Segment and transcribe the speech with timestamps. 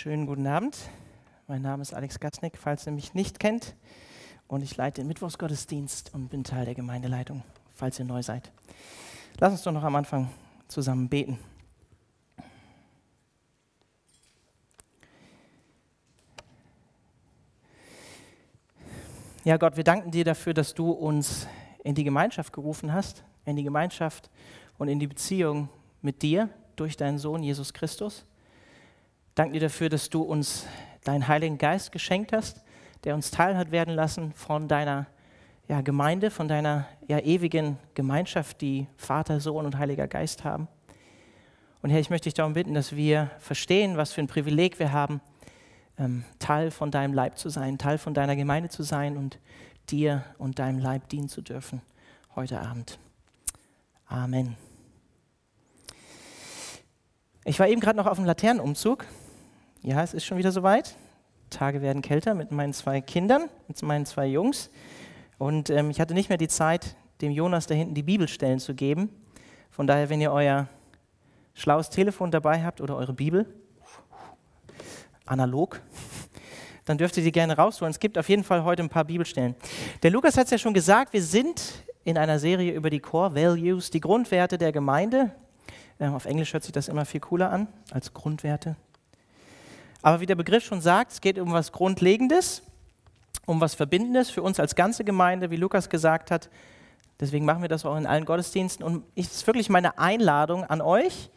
[0.00, 0.78] Schönen guten Abend.
[1.48, 3.74] Mein Name ist Alex Gatznick, falls ihr mich nicht kennt.
[4.46, 7.42] Und ich leite den Mittwochsgottesdienst und bin Teil der Gemeindeleitung,
[7.74, 8.52] falls ihr neu seid.
[9.40, 10.30] Lass uns doch noch am Anfang
[10.68, 11.36] zusammen beten.
[19.42, 21.48] Ja, Gott, wir danken dir dafür, dass du uns
[21.82, 24.30] in die Gemeinschaft gerufen hast, in die Gemeinschaft
[24.78, 25.68] und in die Beziehung
[26.02, 28.24] mit dir durch deinen Sohn Jesus Christus.
[29.38, 30.66] Danke dir dafür, dass du uns
[31.04, 32.60] deinen Heiligen Geist geschenkt hast,
[33.04, 35.06] der uns teil hat werden lassen von deiner
[35.68, 40.66] ja, Gemeinde, von deiner ja, ewigen Gemeinschaft, die Vater, Sohn und Heiliger Geist haben.
[41.82, 44.90] Und Herr, ich möchte dich darum bitten, dass wir verstehen, was für ein Privileg wir
[44.90, 45.20] haben,
[46.00, 49.38] ähm, Teil von deinem Leib zu sein, Teil von deiner Gemeinde zu sein und
[49.88, 51.80] dir und deinem Leib dienen zu dürfen
[52.34, 52.98] heute Abend.
[54.08, 54.56] Amen.
[57.44, 59.06] Ich war eben gerade noch auf dem Laternenumzug
[59.88, 60.96] ja, es ist schon wieder soweit.
[61.48, 64.68] Tage werden kälter mit meinen zwei Kindern, mit meinen zwei Jungs.
[65.38, 68.74] Und ähm, ich hatte nicht mehr die Zeit, dem Jonas da hinten die Bibelstellen zu
[68.74, 69.08] geben.
[69.70, 70.68] Von daher, wenn ihr euer
[71.54, 73.46] schlaues Telefon dabei habt oder eure Bibel,
[75.24, 75.80] analog,
[76.84, 77.90] dann dürft ihr die gerne rausholen.
[77.90, 79.54] Es gibt auf jeden Fall heute ein paar Bibelstellen.
[80.02, 81.62] Der Lukas hat es ja schon gesagt, wir sind
[82.04, 85.30] in einer Serie über die Core Values, die Grundwerte der Gemeinde.
[85.98, 88.76] Ähm, auf Englisch hört sich das immer viel cooler an als Grundwerte.
[90.02, 92.62] Aber wie der Begriff schon sagt, es geht um was Grundlegendes,
[93.46, 96.48] um was Verbindendes für uns als ganze Gemeinde, wie Lukas gesagt hat.
[97.20, 98.84] Deswegen machen wir das auch in allen Gottesdiensten.
[98.84, 101.30] Und es ist wirklich meine Einladung an euch.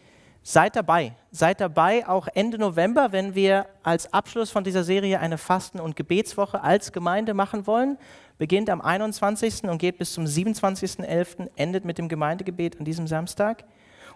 [0.44, 1.16] Seid dabei.
[1.32, 5.96] Seid dabei auch Ende November, wenn wir als Abschluss von dieser Serie eine Fasten- und
[5.96, 7.98] Gebetswoche als Gemeinde machen wollen.
[8.38, 9.70] Beginnt am 21.
[9.70, 13.64] und geht bis zum 27.11., endet mit dem Gemeindegebet an diesem Samstag.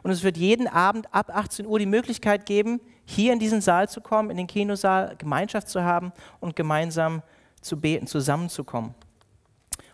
[0.06, 3.90] Und es wird jeden Abend ab 18 Uhr die Möglichkeit geben, hier in diesen Saal
[3.90, 7.24] zu kommen, in den Kinosaal, Gemeinschaft zu haben und gemeinsam
[7.60, 8.94] zu beten, zusammenzukommen.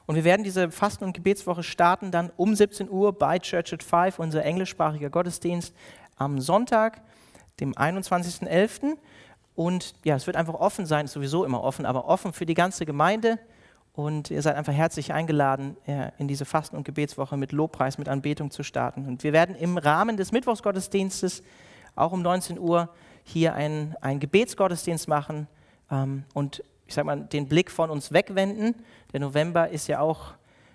[0.05, 3.83] Und wir werden diese Fasten- und Gebetswoche starten dann um 17 Uhr bei Church at
[3.83, 5.73] Five, unser englischsprachiger Gottesdienst,
[6.17, 6.99] am Sonntag,
[7.61, 8.97] dem 21.11.
[9.55, 12.53] Und ja, es wird einfach offen sein, ist sowieso immer offen, aber offen für die
[12.53, 13.39] ganze Gemeinde.
[13.93, 15.75] Und ihr seid einfach herzlich eingeladen,
[16.17, 19.05] in diese Fasten- und Gebetswoche mit Lobpreis, mit Anbetung zu starten.
[19.05, 21.43] Und wir werden im Rahmen des Mittwochsgottesdienstes
[21.95, 22.89] auch um 19 Uhr
[23.23, 25.47] hier einen, Gebetsgottesdienst machen
[25.89, 28.75] ähm, und ich sag mal, den Blick von uns wegwenden.
[29.13, 30.33] Der November ist ja auch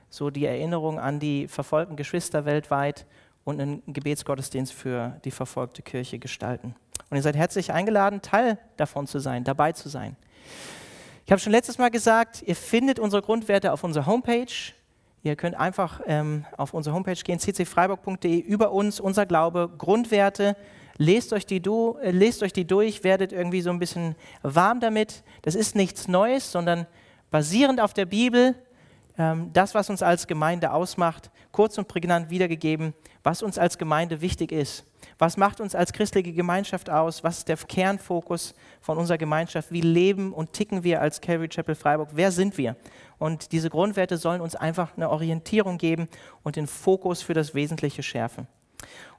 [0.09, 3.07] so die Erinnerung an die verfolgten Geschwister weltweit
[3.45, 6.75] und einen Gebetsgottesdienst für die verfolgte Kirche gestalten.
[7.11, 10.17] Und ihr seid herzlich eingeladen, Teil davon zu sein, dabei zu sein.
[11.27, 14.47] Ich habe schon letztes Mal gesagt, ihr findet unsere Grundwerte auf unserer Homepage.
[15.25, 20.57] Ihr könnt einfach ähm, auf unsere Homepage gehen, ccfreiburg.de, über uns, unser Glaube, Grundwerte.
[20.99, 24.79] Lest euch, die du, äh, lest euch die durch, werdet irgendwie so ein bisschen warm
[24.79, 25.25] damit.
[25.43, 26.87] Das ist nichts Neues, sondern
[27.33, 28.55] basierend auf der Bibel,
[29.19, 32.95] ähm, das, was uns als Gemeinde ausmacht, kurz und prägnant wiedergegeben,
[33.25, 34.85] was uns als Gemeinde wichtig ist.
[35.19, 37.25] Was macht uns als christliche Gemeinschaft aus?
[37.25, 39.73] Was ist der Kernfokus von unserer Gemeinschaft?
[39.73, 42.11] Wie leben und ticken wir als Calvary Chapel Freiburg?
[42.13, 42.77] Wer sind wir?
[43.19, 46.09] Und diese Grundwerte sollen uns einfach eine Orientierung geben
[46.43, 48.47] und den Fokus für das Wesentliche schärfen.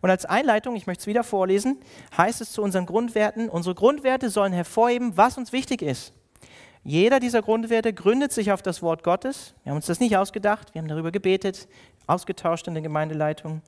[0.02, 1.80] Und als Einleitung, ich möchte es wieder vorlesen,
[2.16, 6.14] heißt es zu unseren Grundwerten, unsere Grundwerte sollen hervorheben, was uns wichtig ist.
[6.84, 9.56] Jeder dieser Grundwerte gründet sich auf das Wort Gottes.
[9.64, 11.68] Wir haben uns das nicht ausgedacht, wir haben darüber gebetet,
[12.06, 13.62] ausgetauscht in der Gemeindeleitung.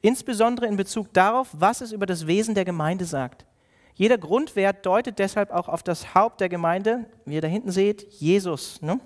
[0.00, 3.46] Insbesondere in Bezug darauf, was es über das Wesen der Gemeinde sagt.
[3.94, 8.06] Jeder Grundwert deutet deshalb auch auf das Haupt der Gemeinde, wie ihr da hinten seht,
[8.12, 8.82] Jesus.
[8.82, 9.00] Ne?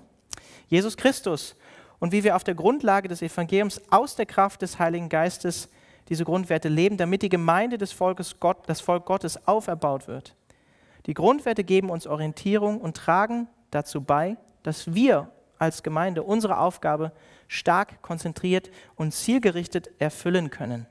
[0.67, 1.55] Jesus Christus.
[1.99, 5.69] Und wie wir auf der Grundlage des Evangeliums aus der Kraft des Heiligen Geistes
[6.09, 10.35] diese Grundwerte leben, damit die Gemeinde des Volkes Gott, das Volk Gottes auferbaut wird.
[11.05, 17.11] Die Grundwerte geben uns Orientierung und tragen dazu bei, dass wir als Gemeinde unsere Aufgabe
[17.47, 20.87] stark, konzentriert und zielgerichtet erfüllen können.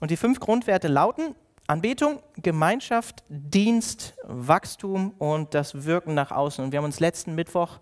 [0.00, 1.34] Und die fünf Grundwerte lauten
[1.66, 6.64] Anbetung, Gemeinschaft, Dienst, Wachstum und das Wirken nach außen.
[6.64, 7.80] Und wir haben uns letzten Mittwoch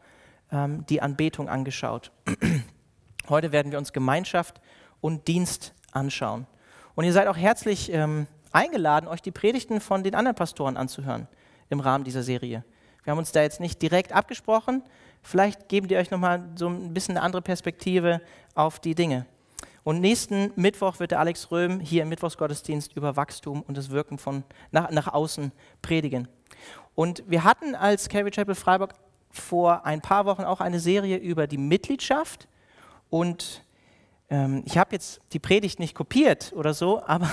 [0.50, 2.10] ähm, die Anbetung angeschaut.
[3.28, 4.60] Heute werden wir uns Gemeinschaft
[5.00, 6.46] und Dienst anschauen.
[6.94, 11.26] Und ihr seid auch herzlich ähm, eingeladen, euch die Predigten von den anderen Pastoren anzuhören
[11.68, 12.64] im Rahmen dieser Serie.
[13.04, 14.82] Wir haben uns da jetzt nicht direkt abgesprochen.
[15.22, 18.20] Vielleicht geben die euch nochmal so ein bisschen eine andere Perspektive
[18.54, 19.26] auf die Dinge.
[19.84, 24.18] Und nächsten Mittwoch wird der Alex Röhm hier im Mittwochsgottesdienst über Wachstum und das Wirken
[24.18, 26.28] von nach, nach außen predigen.
[26.94, 28.94] Und wir hatten als Calvary Chapel Freiburg
[29.30, 32.48] vor ein paar Wochen auch eine Serie über die Mitgliedschaft.
[33.10, 33.64] Und
[34.30, 37.28] Ähm, ich habe jetzt die Predigt nicht kopiert oder so, aber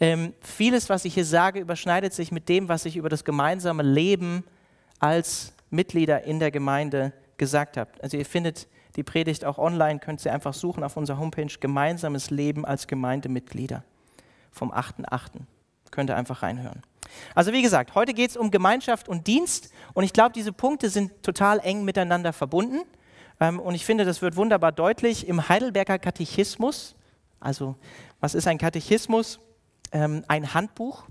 [0.00, 3.82] ähm, vieles, was ich hier sage, überschneidet sich mit dem, was ich über das gemeinsame
[3.82, 4.44] Leben
[5.00, 7.90] als Mitglieder in der Gemeinde gesagt habe.
[8.00, 12.30] Also ihr findet die Predigt auch online, könnt ihr einfach suchen auf unserer Homepage Gemeinsames
[12.30, 13.84] Leben als Gemeindemitglieder
[14.50, 15.30] vom 8.8.
[15.90, 16.82] Könnt ihr einfach reinhören.
[17.34, 20.90] Also wie gesagt, heute geht es um Gemeinschaft und Dienst und ich glaube, diese Punkte
[20.90, 22.82] sind total eng miteinander verbunden.
[23.40, 26.94] Ähm, und ich finde, das wird wunderbar deutlich im Heidelberger Katechismus.
[27.40, 27.74] Also,
[28.20, 29.40] was ist ein Katechismus?
[29.92, 31.04] Ähm, ein Handbuch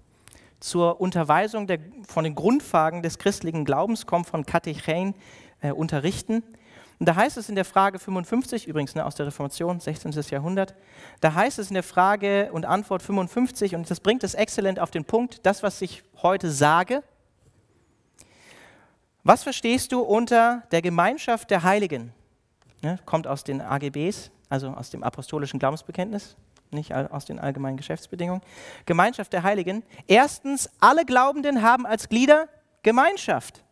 [0.60, 5.16] zur Unterweisung der, von den Grundfragen des christlichen Glaubens, kommt von Katechein
[5.62, 6.44] äh, unterrichten.
[7.00, 10.12] Und da heißt es in der Frage 55, übrigens ne, aus der Reformation, 16.
[10.30, 10.76] Jahrhundert,
[11.22, 14.92] da heißt es in der Frage und Antwort 55, und das bringt es exzellent auf
[14.92, 17.04] den Punkt, das, was ich heute sage,
[19.24, 22.14] was verstehst du unter der Gemeinschaft der Heiligen?
[22.82, 26.36] Ne, kommt aus den AGBs, also aus dem apostolischen Glaubensbekenntnis,
[26.72, 28.42] nicht aus den allgemeinen Geschäftsbedingungen.
[28.86, 29.84] Gemeinschaft der Heiligen.
[30.08, 32.48] Erstens, alle Glaubenden haben als Glieder
[32.84, 33.64] Gemeinschaft.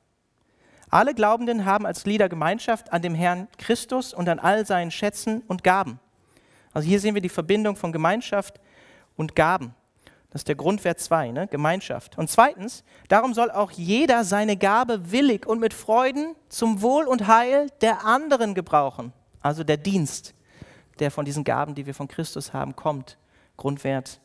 [0.89, 5.41] Alle Glaubenden haben als Glieder Gemeinschaft an dem Herrn Christus und an all seinen Schätzen
[5.47, 5.99] und Gaben.
[6.73, 8.59] Also hier sehen wir die Verbindung von Gemeinschaft
[9.15, 9.73] und Gaben.
[10.29, 11.47] Das ist der Grundwert 2, ne?
[11.47, 12.17] Gemeinschaft.
[12.17, 17.27] Und zweitens, darum soll auch jeder seine Gabe willig und mit Freuden zum Wohl und
[17.27, 19.13] Heil der anderen gebrauchen.
[19.41, 20.33] Also der Dienst,
[20.99, 23.17] der von diesen Gaben, die wir von Christus haben, kommt.
[23.55, 24.19] Grundwert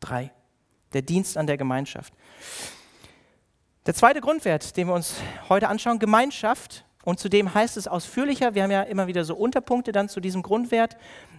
[0.00, 0.30] 3.
[0.92, 2.12] Der Dienst an der Gemeinschaft.
[3.86, 5.14] Der zweite Grundwert, den wir uns
[5.48, 6.84] heute anschauen, Gemeinschaft.
[7.02, 10.42] Und zudem heißt es ausführlicher, wir haben ja immer wieder so Unterpunkte dann zu diesem
[10.42, 10.96] Grundwert.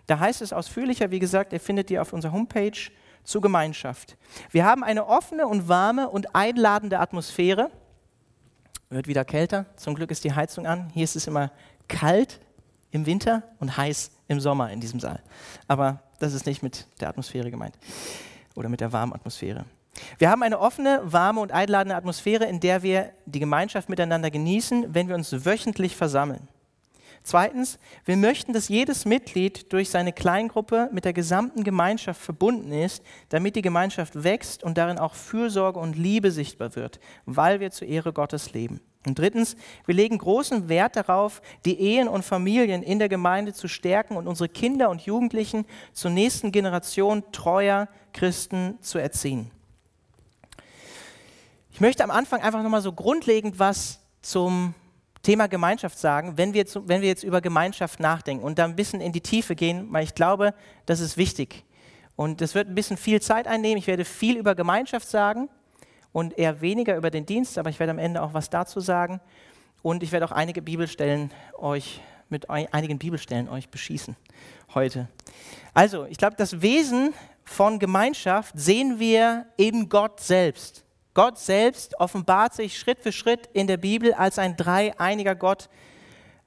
[0.07, 2.89] Da heißt es ausführlicher, wie gesagt, ihr findet ihr auf unserer Homepage
[3.23, 4.17] zur Gemeinschaft.
[4.49, 7.69] Wir haben eine offene und warme und einladende Atmosphäre.
[8.89, 9.67] Wird wieder kälter.
[9.75, 10.89] Zum Glück ist die Heizung an.
[10.93, 11.51] Hier ist es immer
[11.87, 12.39] kalt
[12.89, 15.21] im Winter und heiß im Sommer in diesem Saal.
[15.67, 17.77] Aber das ist nicht mit der Atmosphäre gemeint
[18.55, 19.65] oder mit der warmen Atmosphäre.
[20.17, 24.93] Wir haben eine offene, warme und einladende Atmosphäre, in der wir die Gemeinschaft miteinander genießen,
[24.93, 26.47] wenn wir uns wöchentlich versammeln.
[27.23, 33.03] Zweitens, wir möchten, dass jedes Mitglied durch seine Kleingruppe mit der gesamten Gemeinschaft verbunden ist,
[33.29, 37.87] damit die Gemeinschaft wächst und darin auch Fürsorge und Liebe sichtbar wird, weil wir zur
[37.87, 38.79] Ehre Gottes leben.
[39.05, 39.55] Und drittens,
[39.85, 44.27] wir legen großen Wert darauf, die Ehen und Familien in der Gemeinde zu stärken und
[44.27, 49.49] unsere Kinder und Jugendlichen zur nächsten Generation treuer Christen zu erziehen.
[51.71, 54.75] Ich möchte am Anfang einfach nochmal so grundlegend was zum
[55.23, 58.75] Thema Gemeinschaft sagen, wenn wir, jetzt, wenn wir jetzt über Gemeinschaft nachdenken und da ein
[58.75, 60.53] bisschen in die Tiefe gehen, weil ich glaube,
[60.85, 61.63] das ist wichtig.
[62.15, 63.77] Und das wird ein bisschen viel Zeit einnehmen.
[63.77, 65.49] Ich werde viel über Gemeinschaft sagen
[66.13, 69.21] und eher weniger über den Dienst, aber ich werde am Ende auch was dazu sagen.
[69.81, 74.15] Und ich werde auch einige Bibelstellen euch mit einigen Bibelstellen euch beschießen
[74.73, 75.09] heute.
[75.73, 77.13] Also, ich glaube, das Wesen
[77.43, 80.85] von Gemeinschaft sehen wir in Gott selbst.
[81.13, 85.69] Gott selbst offenbart sich Schritt für Schritt in der Bibel als ein dreieiniger Gott,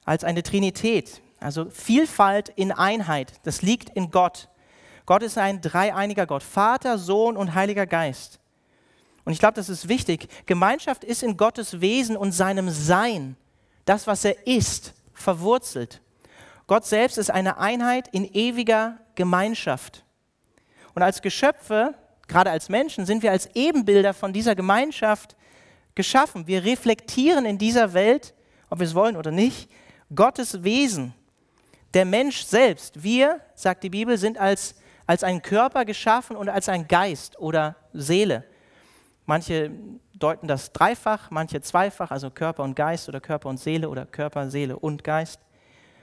[0.05, 1.21] als eine Trinität.
[1.39, 4.49] Also Vielfalt in Einheit, das liegt in Gott.
[5.05, 8.39] Gott ist ein dreieiniger Gott, Vater, Sohn und Heiliger Geist.
[9.25, 10.27] Und ich glaube, das ist wichtig.
[10.45, 13.35] Gemeinschaft ist in Gottes Wesen und seinem Sein,
[13.83, 16.01] das, was er ist, verwurzelt.
[16.67, 20.03] Gott selbst ist eine Einheit in ewiger Gemeinschaft.
[20.93, 21.95] Und als Geschöpfe
[22.27, 25.35] gerade als Menschen sind wir als Ebenbilder von dieser Gemeinschaft
[25.93, 26.47] geschaffen.
[26.47, 28.33] Wir reflektieren in dieser Welt,
[28.69, 29.69] ob wir es wollen oder nicht,
[30.13, 31.13] Gottes Wesen.
[31.93, 34.75] Der Mensch selbst, wir, sagt die Bibel, sind als,
[35.07, 38.43] als ein Körper geschaffen und als ein Geist oder Seele.
[39.25, 39.71] Manche
[40.13, 44.49] deuten das dreifach, manche zweifach, also Körper und Geist oder Körper und Seele oder Körper,
[44.49, 45.39] Seele und Geist.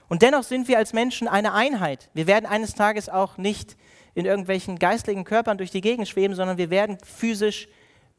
[0.09, 2.11] Und dennoch sind wir als Menschen eine Einheit.
[2.13, 3.77] Wir werden eines Tages auch nicht
[4.15, 7.69] in irgendwelchen geistlichen Körpern durch die Gegend schweben, sondern wir werden physisch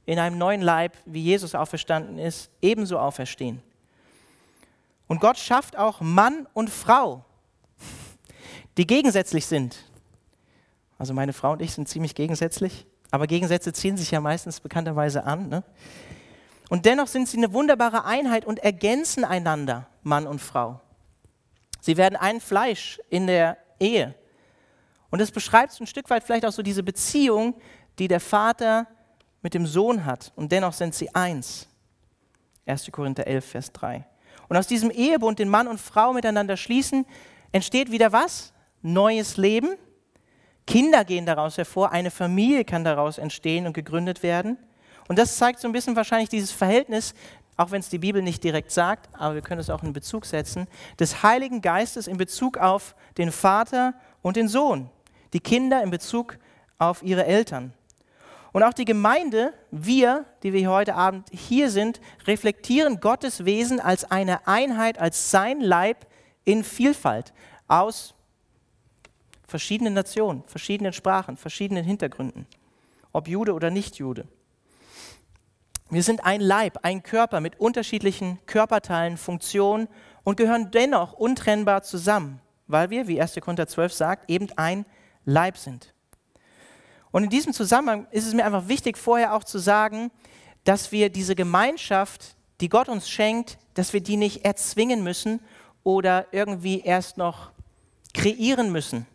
[0.05, 3.61] in einem neuen Leib, wie Jesus auferstanden ist, ebenso auferstehen.
[5.07, 7.23] Und Gott schafft auch Mann und Frau,
[8.77, 9.77] die gegensätzlich sind.
[10.97, 15.23] Also meine Frau und ich sind ziemlich gegensätzlich, aber Gegensätze ziehen sich ja meistens bekannterweise
[15.23, 15.47] an.
[15.47, 15.63] Ne?
[16.69, 20.81] Und dennoch sind sie eine wunderbare Einheit und ergänzen einander, Mann und Frau.
[21.79, 24.15] Sie werden ein Fleisch in der Ehe.
[25.11, 27.53] Und es beschreibt ein Stück weit vielleicht auch so diese Beziehung,
[27.99, 28.87] die der Vater
[29.43, 30.31] mit dem Sohn hat.
[30.35, 31.67] Und dennoch sind sie eins.
[32.65, 32.91] 1.
[32.91, 34.07] Korinther 11, Vers 3.
[34.49, 37.05] Und aus diesem Ehebund, den Mann und Frau miteinander schließen,
[37.51, 38.53] entsteht wieder was?
[38.81, 39.77] Neues Leben.
[40.65, 44.57] Kinder gehen daraus hervor, eine Familie kann daraus entstehen und gegründet werden.
[45.07, 47.13] Und das zeigt so ein bisschen wahrscheinlich dieses Verhältnis,
[47.57, 50.25] auch wenn es die Bibel nicht direkt sagt, aber wir können es auch in Bezug
[50.25, 50.67] setzen,
[50.99, 54.89] des Heiligen Geistes in Bezug auf den Vater und den Sohn,
[55.33, 56.37] die Kinder in Bezug
[56.79, 57.73] auf ihre Eltern.
[58.53, 64.09] Und auch die Gemeinde, wir, die wir heute Abend hier sind, reflektieren Gottes Wesen als
[64.09, 66.05] eine Einheit, als sein Leib
[66.45, 67.33] in Vielfalt
[67.67, 68.13] aus
[69.53, 72.47] verschiedenen Nationen, verschiedenen Sprachen, verschiedenen Hintergründen,
[73.11, 74.27] ob Jude oder nicht Jude.
[75.91, 79.89] Wir sind ein Leib, ein Körper mit unterschiedlichen Körperteilen, Funktionen
[80.23, 83.35] und gehören dennoch untrennbar zusammen, weil wir, wie 1.
[83.41, 84.87] Korinther 12 sagt, eben ein
[85.23, 85.93] Leib sind.
[87.11, 90.09] Und in diesem Zusammenhang ist es mir einfach wichtig, vorher auch zu sagen,
[90.63, 95.41] dass wir diese Gemeinschaft, die Gott uns schenkt, dass wir die nicht erzwingen müssen
[95.83, 97.51] oder irgendwie erst noch
[98.15, 99.05] kreieren müssen,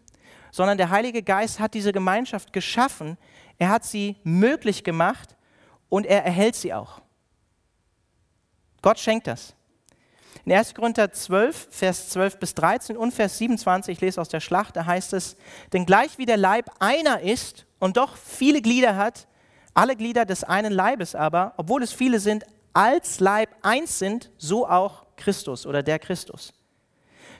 [0.50, 3.16] sondern der Heilige Geist hat diese Gemeinschaft geschaffen,
[3.58, 5.36] er hat sie möglich gemacht
[5.88, 7.00] und er erhält sie auch.
[8.82, 9.54] Gott schenkt das.
[10.44, 10.74] In 1.
[10.74, 14.86] Korinther 12, Vers 12 bis 13 und Vers 27, ich lese aus der Schlacht, da
[14.86, 15.36] heißt es,
[15.72, 19.26] denn gleich wie der Leib einer ist und doch viele Glieder hat,
[19.74, 24.66] alle Glieder des einen Leibes aber, obwohl es viele sind, als Leib eins sind, so
[24.66, 26.52] auch Christus oder der Christus.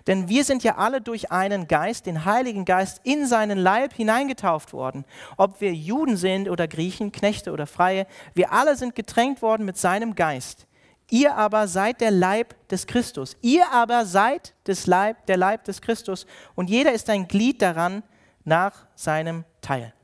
[0.07, 4.73] Denn wir sind ja alle durch einen Geist, den Heiligen Geist, in seinen Leib hineingetauft
[4.73, 5.05] worden.
[5.37, 9.76] Ob wir Juden sind oder Griechen, Knechte oder Freie, wir alle sind getränkt worden mit
[9.76, 10.67] seinem Geist.
[11.11, 13.37] Ihr aber seid der Leib des Christus.
[13.40, 16.26] Ihr aber seid des Leib, der Leib des Christus.
[16.55, 18.02] Und jeder ist ein Glied daran
[18.45, 19.95] nach seinem Teil.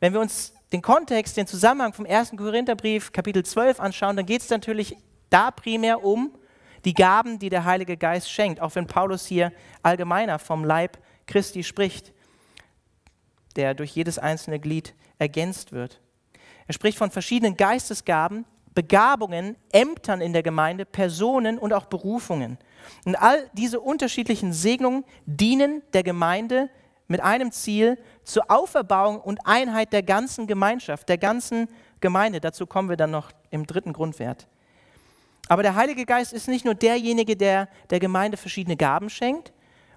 [0.00, 2.32] Wenn wir uns den Kontext, den Zusammenhang vom 1.
[2.36, 4.96] Korintherbrief, Kapitel 12 anschauen, dann geht es natürlich
[5.30, 6.32] da primär um
[6.84, 11.64] die Gaben, die der Heilige Geist schenkt, auch wenn Paulus hier allgemeiner vom Leib Christi
[11.64, 12.12] spricht,
[13.56, 16.00] der durch jedes einzelne Glied ergänzt wird.
[16.66, 18.44] Er spricht von verschiedenen Geistesgaben,
[18.74, 22.58] Begabungen, Ämtern in der Gemeinde, Personen und auch Berufungen.
[23.04, 26.70] Und all diese unterschiedlichen Segnungen dienen der Gemeinde
[27.08, 31.68] mit einem Ziel zur Auferbauung und Einheit der ganzen Gemeinschaft, der ganzen
[32.00, 32.40] Gemeinde.
[32.40, 34.46] Dazu kommen wir dann noch im dritten Grundwert.
[35.48, 39.52] Aber der Heilige Geist ist nicht nur derjenige, der der Gemeinde verschiedene Gaben schenkt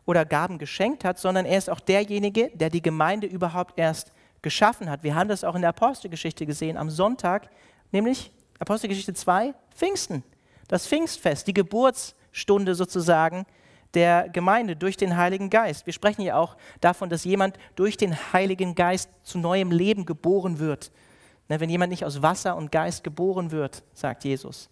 [0.06, 4.90] oder Gaben geschenkt hat, sondern er ist auch derjenige, der die Gemeinde überhaupt erst geschaffen
[4.90, 5.04] hat.
[5.04, 7.50] Wir haben das auch in der Apostelgeschichte gesehen am Sonntag,
[7.92, 10.24] nämlich Apostelgeschichte 2, Pfingsten,
[10.68, 13.46] das Pfingstfest, die Geburtsstunde sozusagen
[13.94, 15.86] der Gemeinde durch den Heiligen Geist.
[15.86, 20.60] Wir sprechen ja auch davon, dass jemand durch den Heiligen Geist zu neuem Leben geboren
[20.60, 20.92] wird.
[21.50, 24.71] Wenn jemand nicht aus Wasser und Geist geboren wird, sagt Jesus.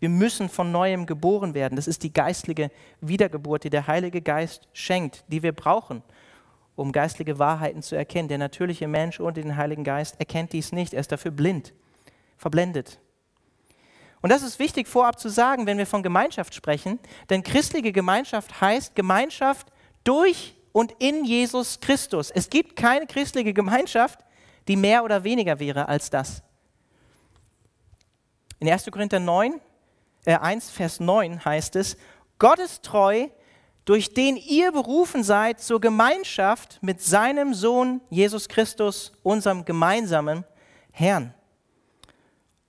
[0.00, 1.76] Wir müssen von neuem geboren werden.
[1.76, 6.02] Das ist die geistliche Wiedergeburt, die der Heilige Geist schenkt, die wir brauchen,
[6.74, 8.28] um geistliche Wahrheiten zu erkennen.
[8.28, 10.94] Der natürliche Mensch ohne den Heiligen Geist erkennt dies nicht.
[10.94, 11.74] Er ist dafür blind,
[12.38, 12.98] verblendet.
[14.22, 18.60] Und das ist wichtig vorab zu sagen, wenn wir von Gemeinschaft sprechen, denn christliche Gemeinschaft
[18.60, 19.68] heißt Gemeinschaft
[20.04, 22.30] durch und in Jesus Christus.
[22.30, 24.20] Es gibt keine christliche Gemeinschaft,
[24.68, 26.42] die mehr oder weniger wäre als das.
[28.58, 28.90] In 1.
[28.90, 29.60] Korinther 9
[30.24, 31.96] äh 1, Vers 9 heißt es,
[32.38, 33.28] Gott ist treu,
[33.84, 40.44] durch den ihr berufen seid zur Gemeinschaft mit seinem Sohn Jesus Christus, unserem gemeinsamen
[40.92, 41.34] Herrn.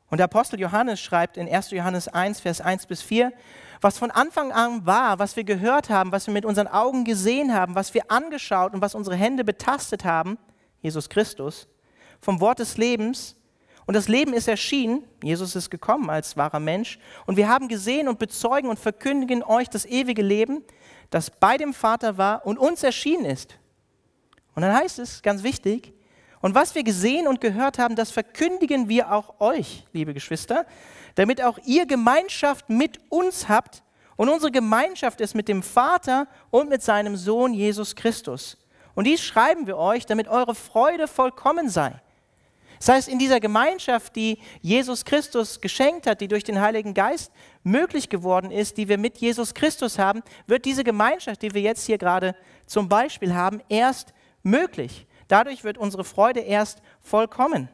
[0.10, 1.72] Und der Apostel Johannes schreibt in 1.
[1.72, 3.32] Johannes 1, Vers 1 bis 4,
[3.80, 7.54] was von Anfang an war, was wir gehört haben, was wir mit unseren Augen gesehen
[7.54, 10.38] haben, was wir angeschaut und was unsere Hände betastet haben,
[10.82, 11.68] Jesus Christus,
[12.20, 13.36] vom Wort des Lebens,
[13.86, 18.08] und das Leben ist erschienen, Jesus ist gekommen als wahrer Mensch, und wir haben gesehen
[18.08, 20.64] und bezeugen und verkündigen euch das ewige Leben,
[21.10, 23.58] das bei dem Vater war und uns erschienen ist.
[24.56, 25.94] Und dann heißt es, ganz wichtig,
[26.42, 30.66] und was wir gesehen und gehört haben, das verkündigen wir auch euch, liebe Geschwister,
[31.16, 33.84] damit auch ihr Gemeinschaft mit uns habt.
[34.16, 38.58] Und unsere Gemeinschaft ist mit dem Vater und mit seinem Sohn Jesus Christus.
[38.96, 42.02] Und dies schreiben wir euch, damit eure Freude vollkommen sei.
[42.82, 47.32] Das heißt, in dieser Gemeinschaft, die Jesus Christus geschenkt hat, die durch den Heiligen Geist
[47.62, 51.86] möglich geworden ist, die wir mit Jesus Christus haben, wird diese Gemeinschaft, die wir jetzt
[51.86, 52.36] hier gerade
[52.66, 55.06] zum Beispiel haben, erst möglich.
[55.28, 57.70] Dadurch wird unsere Freude erst vollkommen.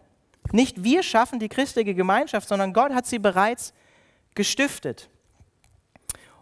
[0.52, 3.74] Nicht wir schaffen die christliche Gemeinschaft, sondern Gott hat sie bereits
[4.36, 5.10] gestiftet.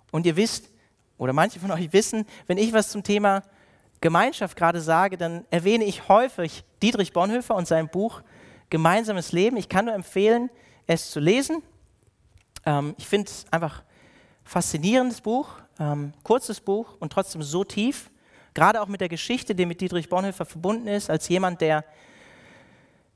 [0.10, 0.72] Und ihr wisst,
[1.20, 3.44] oder manche von euch wissen, wenn ich was zum Thema
[4.02, 8.24] Gemeinschaft gerade sage, dann erwähne ich häufig Dietrich Bonhoeffer und sein Buch
[8.70, 9.58] gemeinsames Leben.
[9.58, 10.50] Ich kann nur empfehlen,
[10.88, 11.62] es zu lesen.
[12.66, 13.84] Ähm, ich finde es einfach
[14.44, 18.10] faszinierendes Buch, ähm, kurzes Buch und trotzdem so tief.
[18.54, 21.84] Gerade auch mit der Geschichte, die mit Dietrich Bonhoeffer verbunden ist, als jemand, der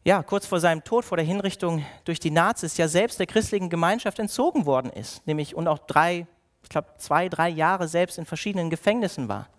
[0.05, 3.69] ja, kurz vor seinem Tod, vor der Hinrichtung durch die Nazis, ja selbst der christlichen
[3.69, 5.25] Gemeinschaft entzogen worden ist.
[5.27, 6.25] Nämlich und auch drei,
[6.63, 9.49] ich glaube zwei, drei Jahre selbst in verschiedenen Gefängnissen war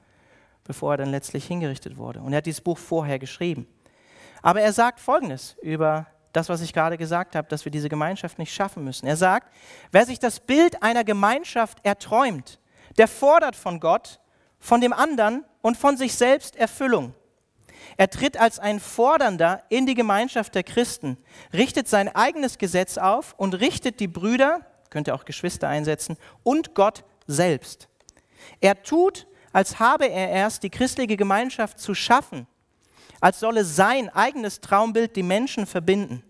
[0.71, 2.21] bevor er dann letztlich hingerichtet wurde.
[2.21, 3.67] Und er hat dieses Buch vorher geschrieben.
[4.43, 8.39] Aber er sagt Folgendes über das, was ich gerade gesagt habe, dass wir diese Gemeinschaft
[8.39, 9.07] nicht schaffen müssen.
[9.07, 9.53] Er sagt,
[9.91, 12.61] wer sich das Bild einer Gemeinschaft erträumt,
[12.99, 14.21] der fordert von Gott,
[14.59, 17.15] von dem anderen und von sich selbst Erfüllung.
[17.97, 21.17] Er tritt als ein Fordernder in die Gemeinschaft der Christen,
[21.53, 27.05] richtet sein eigenes Gesetz auf und richtet die Brüder, könnte auch Geschwister einsetzen, und Gott
[27.27, 27.89] selbst.
[28.61, 32.47] Er tut, als habe er erst die christliche Gemeinschaft zu schaffen,
[33.21, 36.23] als solle sein eigenes Traumbild die Menschen verbinden.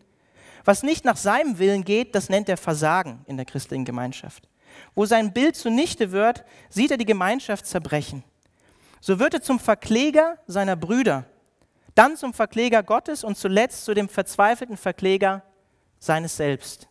[0.65, 4.49] Was nicht nach seinem Willen geht, das nennt er Versagen in der christlichen Gemeinschaft.
[4.95, 8.23] Wo sein Bild zunichte wird, sieht er die Gemeinschaft zerbrechen.
[9.01, 11.25] So wird er zum Verkläger seiner Brüder
[11.95, 15.43] dann zum Verkläger Gottes und zuletzt zu dem verzweifelten Verkläger
[15.99, 16.89] seines Selbst.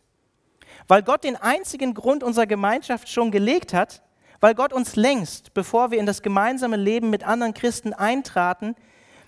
[0.88, 4.02] Weil Gott den einzigen Grund unserer Gemeinschaft schon gelegt hat,
[4.40, 8.74] weil Gott uns längst, bevor wir in das gemeinsame Leben mit anderen Christen eintraten,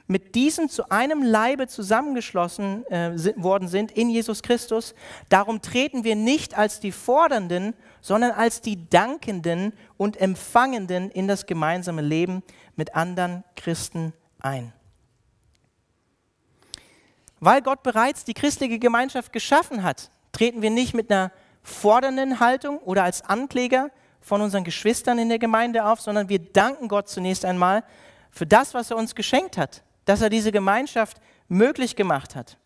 [0.07, 4.95] mit diesen zu einem Leibe zusammengeschlossen äh, worden sind in Jesus Christus.
[5.29, 11.47] Darum treten wir nicht als die Fordernden, sondern als die Dankenden und Empfangenden in das
[11.47, 12.43] gemeinsame Leben
[12.77, 14.73] mit anderen Christen ein.
[17.41, 21.33] Weil Gott bereits die christliche Gemeinschaft geschaffen hat, treten wir nicht mit einer
[21.63, 23.91] fordernden Haltung oder als Ankläger
[24.21, 27.83] von unseren Geschwistern in der Gemeinde auf, sondern wir danken Gott zunächst einmal
[28.31, 31.19] für das, was er uns geschenkt hat, dass er diese Gemeinschaft
[31.49, 32.59] möglich gemacht hat.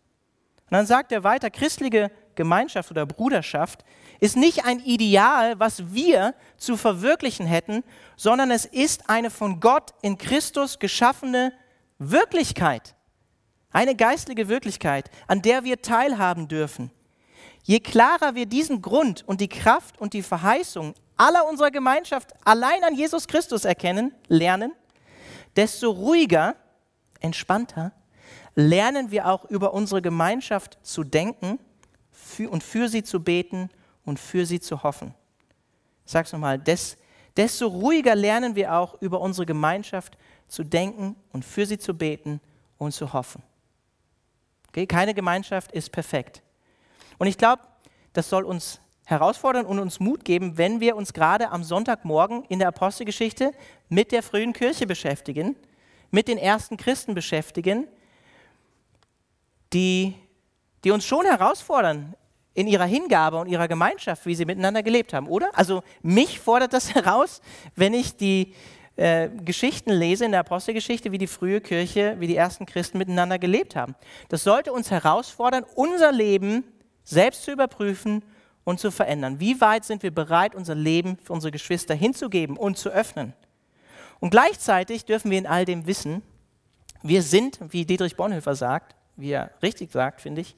[0.69, 3.83] Und dann sagt er weiter, christliche Gemeinschaft oder Bruderschaft
[4.19, 7.83] ist nicht ein Ideal, was wir zu verwirklichen hätten,
[8.15, 11.53] sondern es ist eine von Gott in Christus geschaffene
[11.99, 12.95] Wirklichkeit.
[13.71, 16.91] Eine geistliche Wirklichkeit, an der wir teilhaben dürfen.
[17.63, 22.83] Je klarer wir diesen Grund und die Kraft und die Verheißung aller unserer Gemeinschaft allein
[22.83, 24.71] an Jesus Christus erkennen, lernen,
[25.55, 26.55] desto ruhiger,
[27.19, 27.91] entspannter
[28.55, 31.59] lernen wir auch über unsere Gemeinschaft zu denken
[32.11, 33.69] für, und für sie zu beten
[34.03, 35.13] und für sie zu hoffen.
[36.05, 36.97] Ich sage es nochmal, des,
[37.35, 42.41] desto ruhiger lernen wir auch über unsere Gemeinschaft zu denken und für sie zu beten
[42.77, 43.43] und zu hoffen.
[44.69, 44.87] Okay?
[44.87, 46.41] Keine Gemeinschaft ist perfekt.
[47.17, 47.61] Und ich glaube,
[48.13, 52.59] das soll uns herausfordern und uns Mut geben, wenn wir uns gerade am Sonntagmorgen in
[52.59, 53.51] der Apostelgeschichte
[53.89, 55.55] mit der frühen Kirche beschäftigen,
[56.11, 57.87] mit den ersten Christen beschäftigen,
[59.73, 60.15] die,
[60.83, 62.15] die uns schon herausfordern
[62.53, 65.49] in ihrer Hingabe und ihrer Gemeinschaft, wie sie miteinander gelebt haben, oder?
[65.53, 67.41] Also mich fordert das heraus,
[67.75, 68.53] wenn ich die,
[68.97, 73.37] äh, Geschichten lese in der Apostelgeschichte, wie die frühe Kirche, wie die ersten Christen miteinander
[73.37, 73.93] gelebt haben.
[74.27, 76.63] Das sollte uns herausfordern, unser Leben
[77.03, 78.23] selbst zu überprüfen
[78.63, 79.39] und zu verändern.
[79.39, 83.33] Wie weit sind wir bereit, unser Leben für unsere Geschwister hinzugeben und zu öffnen?
[84.19, 86.21] Und gleichzeitig dürfen wir in all dem wissen,
[87.03, 90.55] wir sind, wie Dietrich Bonhoeffer sagt, wie er richtig sagt, finde ich,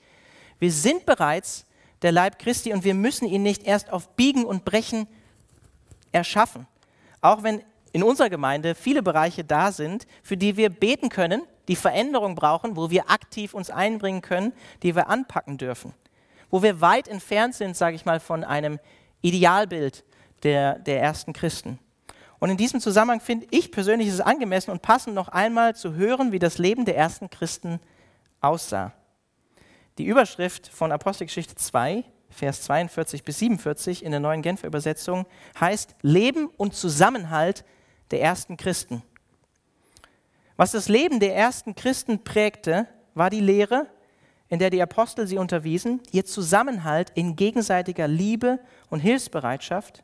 [0.59, 1.65] wir sind bereits
[2.01, 5.07] der Leib Christi und wir müssen ihn nicht erst auf Biegen und Brechen
[6.11, 6.67] erschaffen.
[7.21, 11.75] Auch wenn in unserer Gemeinde viele Bereiche da sind, für die wir beten können, die
[11.75, 15.93] Veränderung brauchen, wo wir aktiv uns einbringen können, die wir anpacken dürfen.
[16.49, 18.79] Wo wir weit entfernt sind, sage ich mal, von einem
[19.21, 20.03] Idealbild
[20.43, 21.79] der, der ersten Christen.
[22.39, 26.31] Und in diesem Zusammenhang finde ich persönlich es angemessen und passend, noch einmal zu hören,
[26.31, 27.79] wie das Leben der ersten Christen
[28.41, 28.93] aussah.
[29.97, 35.25] Die Überschrift von Apostelgeschichte 2 Vers 42 bis 47 in der neuen Genfer Übersetzung
[35.59, 37.65] heißt Leben und Zusammenhalt
[38.11, 39.01] der ersten Christen.
[40.55, 43.87] Was das Leben der ersten Christen prägte, war die Lehre,
[44.47, 50.03] in der die Apostel sie unterwiesen, ihr Zusammenhalt in gegenseitiger Liebe und Hilfsbereitschaft,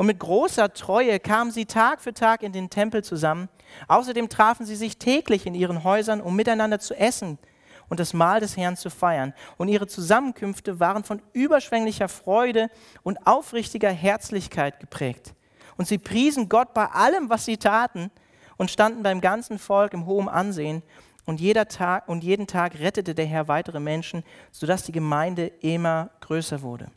[0.00, 3.50] und mit großer Treue kamen sie Tag für Tag in den Tempel zusammen.
[3.86, 7.36] Außerdem trafen sie sich täglich in ihren Häusern, um miteinander zu essen
[7.90, 9.34] und das Mahl des Herrn zu feiern.
[9.58, 12.70] Und ihre Zusammenkünfte waren von überschwänglicher Freude
[13.02, 15.34] und aufrichtiger Herzlichkeit geprägt.
[15.76, 18.10] Und sie priesen Gott bei allem, was sie taten
[18.56, 20.82] und standen beim ganzen Volk im hohen Ansehen.
[21.26, 26.08] Und, jeder Tag, und jeden Tag rettete der Herr weitere Menschen, sodass die Gemeinde immer
[26.22, 26.90] größer wurde.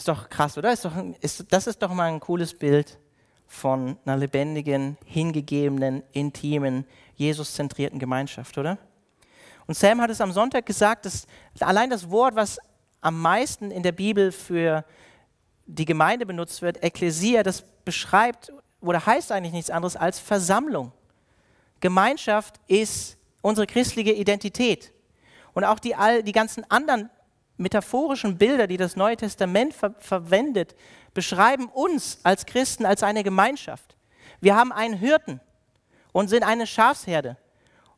[0.00, 0.72] Ist doch krass, oder?
[0.72, 2.98] Ist doch, ist, das ist doch mal ein cooles Bild
[3.46, 6.86] von einer lebendigen, hingegebenen, intimen,
[7.16, 8.78] Jesus-zentrierten Gemeinschaft, oder?
[9.66, 11.26] Und Sam hat es am Sonntag gesagt, dass
[11.58, 12.58] allein das Wort, was
[13.02, 14.86] am meisten in der Bibel für
[15.66, 20.92] die Gemeinde benutzt wird, Ekklesia, das beschreibt oder heißt eigentlich nichts anderes als Versammlung.
[21.80, 24.94] Gemeinschaft ist unsere christliche Identität.
[25.52, 27.10] Und auch die, all, die ganzen anderen
[27.60, 30.74] metaphorischen Bilder, die das Neue Testament ver verwendet,
[31.14, 33.96] beschreiben uns als Christen als eine Gemeinschaft.
[34.40, 35.40] Wir haben einen Hirten
[36.12, 37.36] und sind eine Schafsherde.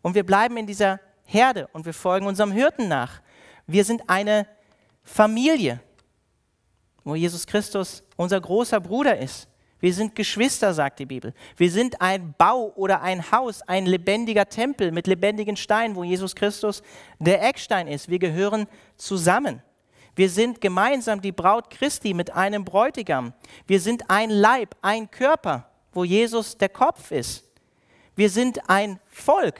[0.02, 3.20] Und wir bleiben in dieser Herde und wir folgen unserem Hirten nach.
[3.66, 4.46] Wir sind eine
[5.04, 5.80] Familie,
[7.04, 9.48] wo Jesus Christus unser großer Bruder ist.
[9.82, 11.34] Wir sind Geschwister, sagt die Bibel.
[11.56, 16.36] Wir sind ein Bau oder ein Haus, ein lebendiger Tempel mit lebendigen Steinen, wo Jesus
[16.36, 16.84] Christus
[17.18, 18.08] der Eckstein ist.
[18.08, 19.60] Wir gehören zusammen.
[20.14, 23.32] Wir sind gemeinsam die Braut Christi mit einem Bräutigam.
[23.66, 27.42] Wir sind ein Leib, ein Körper, wo Jesus der Kopf ist.
[28.14, 29.58] Wir sind ein Volk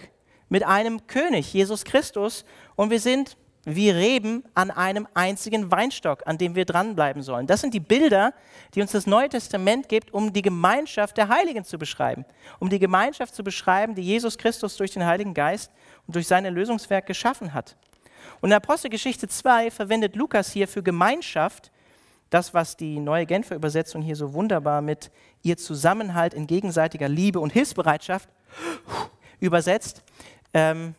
[0.49, 2.45] mit einem König, Jesus Christus.
[2.77, 7.46] Und wir sind wie Reben an einem einzigen Weinstock, an dem wir dranbleiben sollen.
[7.46, 8.35] Das sind die Bilder,
[8.75, 12.25] die uns das Neue Testament gibt, um die Gemeinschaft der Heiligen zu beschreiben.
[12.59, 15.70] Um die Gemeinschaft zu beschreiben, die Jesus Christus durch den Heiligen Geist
[16.07, 17.77] und durch sein Erlösungswerk geschaffen hat.
[18.40, 21.70] Und in Apostelgeschichte 2 verwendet Lukas hier für Gemeinschaft
[22.31, 25.11] das, was die neue Genfer Übersetzung hier so wunderbar mit
[25.42, 28.29] ihr Zusammenhalt in gegenseitiger Liebe und Hilfsbereitschaft
[29.38, 30.03] übersetzt.
[30.55, 30.94] Ähm,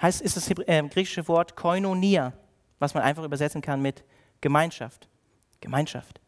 [0.00, 2.32] heißt, ist das äh, griechische Wort Koinonia,
[2.78, 4.04] was man einfach übersetzen kann mit
[4.40, 5.08] Gemeinschaft.
[5.60, 6.20] Gemeinschaft.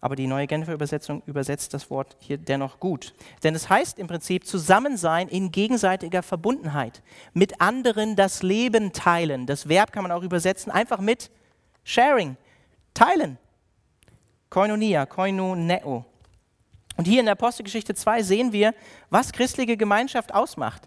[0.00, 3.14] Aber die neue Genfer Übersetzung übersetzt das Wort hier dennoch gut.
[3.42, 9.46] Denn es heißt im Prinzip Zusammensein in gegenseitiger Verbundenheit, mit anderen das Leben teilen.
[9.46, 11.30] Das Verb kann man auch übersetzen einfach mit
[11.84, 12.36] Sharing,
[12.92, 13.38] teilen.
[14.50, 16.04] Koinonia, koinoneo.
[16.96, 18.74] Und hier in der Apostelgeschichte 2 sehen wir,
[19.10, 20.86] was christliche Gemeinschaft ausmacht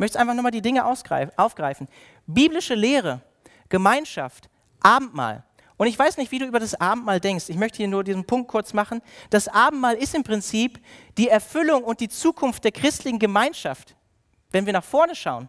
[0.00, 1.86] möchte einfach nochmal die Dinge aufgreifen.
[2.26, 3.20] Biblische Lehre,
[3.68, 4.48] Gemeinschaft,
[4.80, 5.44] Abendmahl.
[5.76, 7.48] Und ich weiß nicht, wie du über das Abendmahl denkst.
[7.48, 9.00] Ich möchte hier nur diesen Punkt kurz machen.
[9.28, 10.80] Das Abendmahl ist im Prinzip
[11.16, 13.94] die Erfüllung und die Zukunft der christlichen Gemeinschaft.
[14.50, 15.48] Wenn wir nach vorne schauen,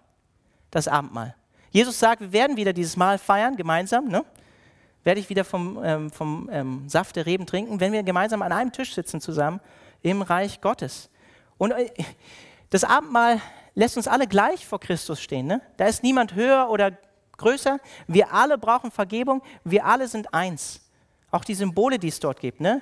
[0.70, 1.36] das Abendmahl.
[1.72, 4.08] Jesus sagt, wir werden wieder dieses Mahl feiern, gemeinsam.
[4.08, 4.24] Ne?
[5.04, 8.52] Werde ich wieder vom, ähm, vom ähm, Saft der Reben trinken, wenn wir gemeinsam an
[8.52, 9.60] einem Tisch sitzen zusammen
[10.02, 11.10] im Reich Gottes.
[11.58, 11.90] Und äh,
[12.70, 13.42] das Abendmahl
[13.76, 15.48] lässt uns alle gleich vor Christus stehen.
[15.48, 15.62] Ne?
[15.78, 16.98] Da ist niemand höher oder
[17.38, 17.80] größer.
[18.08, 19.42] Wir alle brauchen Vergebung.
[19.64, 20.82] Wir alle sind eins.
[21.32, 22.60] Auch die Symbole, die es dort gibt.
[22.60, 22.82] Ne?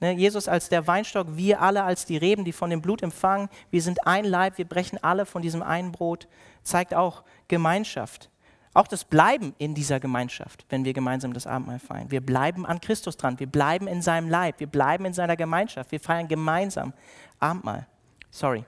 [0.00, 3.48] Ne, Jesus als der Weinstock, wir alle als die Reben, die von dem Blut empfangen.
[3.70, 6.28] Wir sind ein Leib, wir brechen alle von diesem einen Brot.
[6.62, 8.30] Zeigt auch Gemeinschaft.
[8.74, 12.10] Auch das Bleiben in dieser Gemeinschaft, wenn wir gemeinsam das Abendmahl feiern.
[12.12, 15.90] Wir bleiben an Christus dran, wir bleiben in seinem Leib, wir bleiben in seiner Gemeinschaft,
[15.90, 16.92] wir feiern gemeinsam
[17.40, 17.88] Abendmahl.
[18.30, 18.64] Sorry.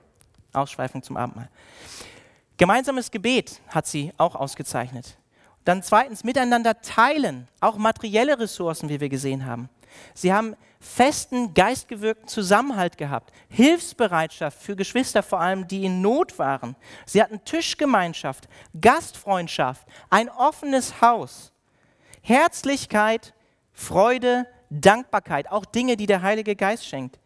[0.53, 1.49] Ausschweifung zum Abendmahl.
[2.57, 5.17] Gemeinsames Gebet hat sie auch ausgezeichnet.
[5.65, 9.69] Dann zweitens miteinander teilen, auch materielle Ressourcen, wie wir gesehen haben.
[10.13, 16.75] Sie haben festen, geistgewirkten Zusammenhalt gehabt, Hilfsbereitschaft für Geschwister, vor allem die in Not waren.
[17.05, 18.47] Sie hatten Tischgemeinschaft,
[18.79, 21.51] Gastfreundschaft, ein offenes Haus,
[22.21, 23.33] Herzlichkeit,
[23.73, 27.19] Freude, Dankbarkeit, auch Dinge, die der Heilige Geist schenkt.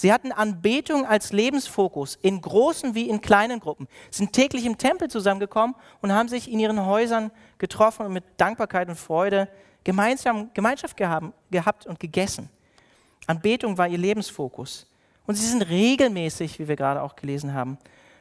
[0.00, 5.08] Sie hatten Anbetung als Lebensfokus in großen wie in kleinen Gruppen, sind täglich im Tempel
[5.08, 9.46] zusammengekommen und haben sich in ihren Häusern getroffen und mit Dankbarkeit und Freude
[9.84, 12.48] gemeinsam Gemeinschaft gehabt und gegessen.
[13.26, 14.86] Anbetung war ihr Lebensfokus.
[15.26, 17.76] Und sie sind regelmäßig, wie wir gerade auch gelesen haben,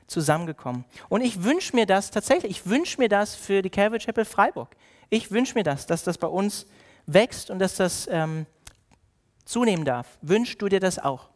[0.05, 0.83] zusammengekommen.
[1.07, 4.75] Und ich wünsche mir das tatsächlich, ich wünsche mir das für die Calvary Chapel Freiburg.
[5.09, 6.65] Ich wünsche mir das, dass das bei uns
[7.05, 8.47] wächst und dass das ähm,
[9.45, 10.17] zunehmen darf.
[10.21, 11.29] Wünschst du dir das auch?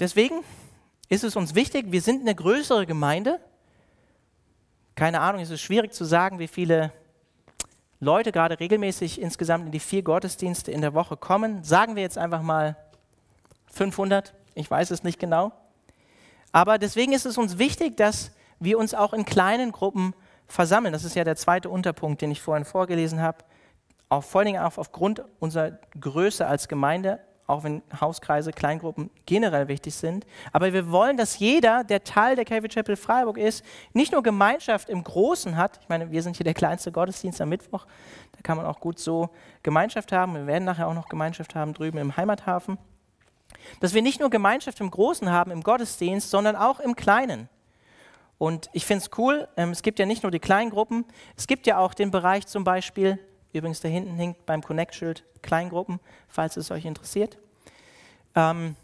[0.00, 0.42] Deswegen
[1.08, 3.40] ist es uns wichtig, wir sind eine größere Gemeinde.
[4.94, 6.92] Keine Ahnung, es ist schwierig zu sagen, wie viele
[8.00, 11.64] Leute gerade regelmäßig insgesamt in die vier Gottesdienste in der Woche kommen.
[11.64, 12.76] Sagen wir jetzt einfach mal
[13.72, 15.52] 500, ich weiß es nicht genau.
[16.52, 18.30] Aber deswegen ist es uns wichtig, dass
[18.60, 20.14] wir uns auch in kleinen Gruppen
[20.46, 20.92] versammeln.
[20.92, 23.38] Das ist ja der zweite Unterpunkt, den ich vorhin vorgelesen habe.
[24.08, 29.68] Auch vor allen Dingen auch aufgrund unserer Größe als Gemeinde auch wenn Hauskreise, Kleingruppen generell
[29.68, 30.26] wichtig sind.
[30.52, 34.88] Aber wir wollen, dass jeder, der Teil der Calvary Chapel Freiburg ist, nicht nur Gemeinschaft
[34.88, 35.78] im Großen hat.
[35.82, 37.86] Ich meine, wir sind hier der kleinste Gottesdienst am Mittwoch.
[38.32, 39.28] Da kann man auch gut so
[39.62, 40.34] Gemeinschaft haben.
[40.34, 42.78] Wir werden nachher auch noch Gemeinschaft haben drüben im Heimathafen.
[43.80, 47.48] Dass wir nicht nur Gemeinschaft im Großen haben, im Gottesdienst, sondern auch im Kleinen.
[48.38, 51.04] Und ich finde es cool, ähm, es gibt ja nicht nur die Kleingruppen,
[51.36, 53.18] es gibt ja auch den Bereich zum Beispiel
[53.54, 57.38] Übrigens, da hinten hängt beim Connect-Schild Kleingruppen, falls es euch interessiert.
[58.34, 58.74] Ähm,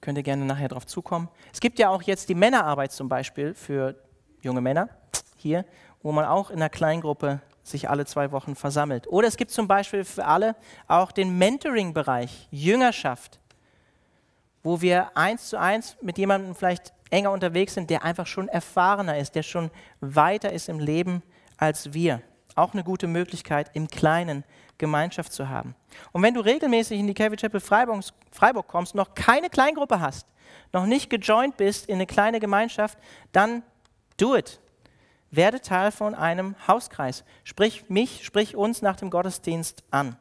[0.00, 1.28] könnt ihr gerne nachher drauf zukommen.
[1.52, 3.96] Es gibt ja auch jetzt die Männerarbeit zum Beispiel für
[4.42, 4.88] junge Männer
[5.36, 5.64] hier,
[6.02, 9.08] wo man auch in einer Kleingruppe sich alle zwei Wochen versammelt.
[9.08, 10.54] Oder es gibt zum Beispiel für alle
[10.86, 13.40] auch den Mentoring-Bereich, Jüngerschaft,
[14.62, 19.18] wo wir eins zu eins mit jemandem vielleicht enger unterwegs sind, der einfach schon erfahrener
[19.18, 21.24] ist, der schon weiter ist im Leben
[21.56, 22.22] als wir.
[22.58, 24.42] Auch eine gute Möglichkeit, im Kleinen
[24.78, 25.76] Gemeinschaft zu haben.
[26.10, 30.26] Und wenn du regelmäßig in die Calvary Chapel Freiburg, Freiburg kommst, noch keine Kleingruppe hast,
[30.72, 32.98] noch nicht gejoint bist in eine kleine Gemeinschaft,
[33.30, 33.62] dann
[34.16, 34.60] do it.
[35.30, 37.22] Werde Teil von einem Hauskreis.
[37.44, 40.16] Sprich mich, sprich uns nach dem Gottesdienst an.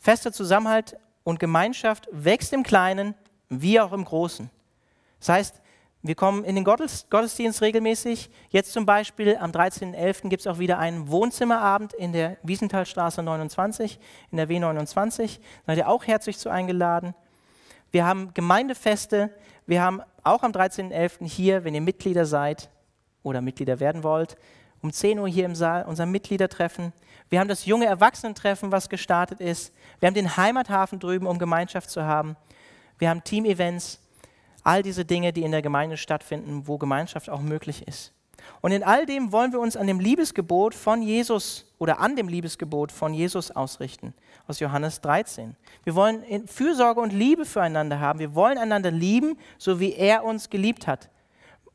[0.00, 3.14] Fester Zusammenhalt und Gemeinschaft wächst im Kleinen
[3.48, 4.50] wie auch im Großen.
[5.20, 5.61] Das heißt,
[6.04, 8.28] wir kommen in den Gottesdienst regelmäßig.
[8.50, 10.28] Jetzt zum Beispiel am 13.11.
[10.28, 14.00] gibt es auch wieder einen Wohnzimmerabend in der Wiesenthalstraße 29,
[14.32, 15.38] in der W29.
[15.38, 17.14] Da seid ihr auch herzlich zu eingeladen.
[17.92, 19.30] Wir haben Gemeindefeste.
[19.64, 21.24] Wir haben auch am 13.11.
[21.24, 22.68] hier, wenn ihr Mitglieder seid
[23.22, 24.36] oder Mitglieder werden wollt,
[24.82, 26.92] um 10 Uhr hier im Saal unser Mitgliedertreffen.
[27.30, 29.72] Wir haben das junge Erwachsenentreffen, was gestartet ist.
[30.00, 32.36] Wir haben den Heimathafen drüben, um Gemeinschaft zu haben.
[32.98, 34.00] Wir haben Team-Events.
[34.62, 38.12] All diese Dinge, die in der Gemeinde stattfinden, wo Gemeinschaft auch möglich ist.
[38.60, 42.28] Und in all dem wollen wir uns an dem Liebesgebot von Jesus oder an dem
[42.28, 44.14] Liebesgebot von Jesus ausrichten,
[44.46, 45.56] aus Johannes 13.
[45.84, 48.18] Wir wollen Fürsorge und Liebe füreinander haben.
[48.18, 51.08] Wir wollen einander lieben, so wie er uns geliebt hat.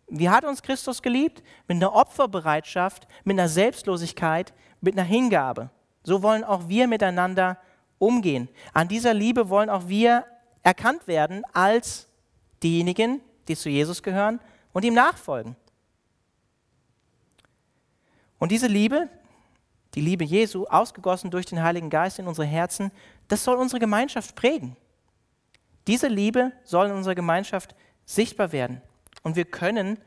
[0.07, 1.43] Wie hat uns Christus geliebt?
[1.67, 5.69] Mit einer Opferbereitschaft, mit einer Selbstlosigkeit, mit einer Hingabe.
[6.03, 7.57] So wollen auch wir miteinander
[7.99, 8.47] umgehen.
[8.73, 10.25] An dieser Liebe wollen auch wir
[10.63, 12.07] erkannt werden als
[12.63, 14.39] diejenigen, die zu Jesus gehören
[14.73, 15.55] und ihm nachfolgen.
[18.39, 19.09] Und diese Liebe,
[19.95, 22.91] die Liebe Jesu, ausgegossen durch den Heiligen Geist in unsere Herzen,
[23.27, 24.75] das soll unsere Gemeinschaft prägen.
[25.87, 28.81] Diese Liebe soll in unserer Gemeinschaft sichtbar werden.
[29.23, 29.97] Und wir können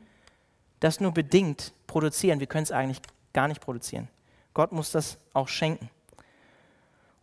[0.79, 2.39] das nur bedingt produzieren.
[2.39, 3.01] Wir können es eigentlich
[3.33, 4.07] gar nicht produzieren.
[4.53, 5.89] Gott muss das auch schenken.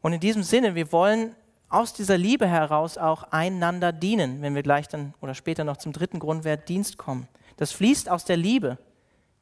[0.01, 1.35] Und in diesem Sinne, wir wollen
[1.69, 5.93] aus dieser Liebe heraus auch einander dienen, wenn wir gleich dann oder später noch zum
[5.93, 7.29] dritten Grundwert Dienst kommen.
[7.57, 8.79] Das fließt aus der Liebe,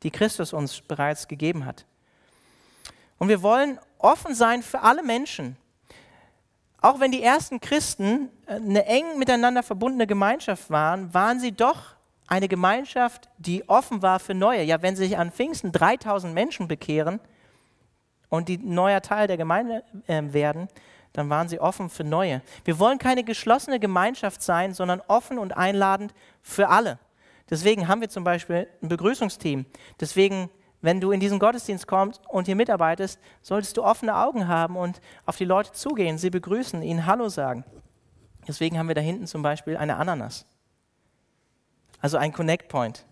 [0.03, 1.85] die Christus uns bereits gegeben hat.
[3.19, 5.57] Und wir wollen offen sein für alle Menschen.
[6.81, 11.97] Auch wenn die ersten Christen äh, eine eng miteinander verbundene Gemeinschaft waren, waren sie doch
[12.27, 14.63] eine Gemeinschaft, die offen war für Neue.
[14.63, 17.21] Ja, wenn sich an Pfingsten 3000 Menschen bekehren
[18.29, 20.69] und die neuer Teil der Gemeinde äh, werden,
[21.17, 22.43] dann waren sie offen für Neue.
[22.67, 26.99] Wir wollen keine geschlossene Gemeinschaft sein, sondern offen und einladend für alle.
[27.49, 29.65] Deswegen haben wir zum Beispiel ein Begrüßungsteam.
[29.99, 30.51] Deswegen,
[30.83, 35.01] wenn du in diesen Gottesdienst kommst und hier mitarbeitest, solltest du offene Augen haben und
[35.25, 37.65] auf die Leute zugehen, sie begrüßen, ihnen Hallo sagen.
[38.47, 40.45] Deswegen haben wir da hinten zum Beispiel eine Ananas.
[42.03, 43.07] Also ein Connect Point.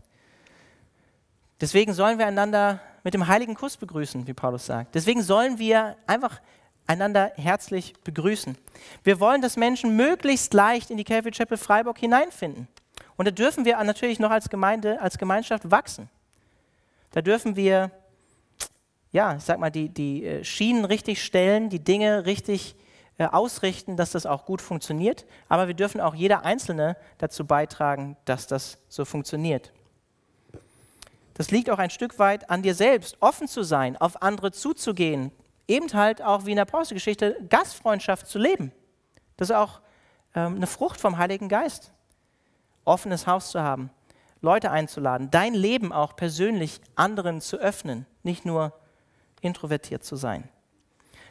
[1.59, 4.95] Deswegen sollen wir einander mit dem heiligen Kuss begrüßen, wie Paulus sagt.
[4.95, 6.43] Deswegen sollen wir einfach
[6.87, 8.57] einander herzlich begrüßen.
[9.03, 12.69] Wir wollen, dass Menschen möglichst leicht in die Calvary Chapel Freiburg hineinfinden.
[13.17, 16.09] Und da dürfen wir natürlich noch als Gemeinde, als Gemeinschaft wachsen.
[17.13, 17.91] Da dürfen wir,
[19.13, 22.75] ja, ich sag mal, die, die äh, Schienen richtig stellen, die Dinge richtig
[23.19, 25.25] äh, ausrichten, dass das auch gut funktioniert.
[25.49, 29.73] Aber wir dürfen auch jeder Einzelne dazu beitragen, dass das so funktioniert.
[31.35, 35.33] Das liegt auch ein Stück weit an dir selbst, offen zu sein, auf andere zuzugehen,
[35.69, 38.73] eben halt auch wie in der Apostelgeschichte Gastfreundschaft zu leben.
[39.37, 39.81] Das ist auch
[40.35, 41.93] ähm, eine Frucht vom Heiligen Geist.
[42.85, 43.91] Offenes Haus zu haben,
[44.43, 48.75] Leute einzuladen, dein Leben auch persönlich anderen zu öffnen, nicht nur
[49.41, 50.49] introvertiert zu sein.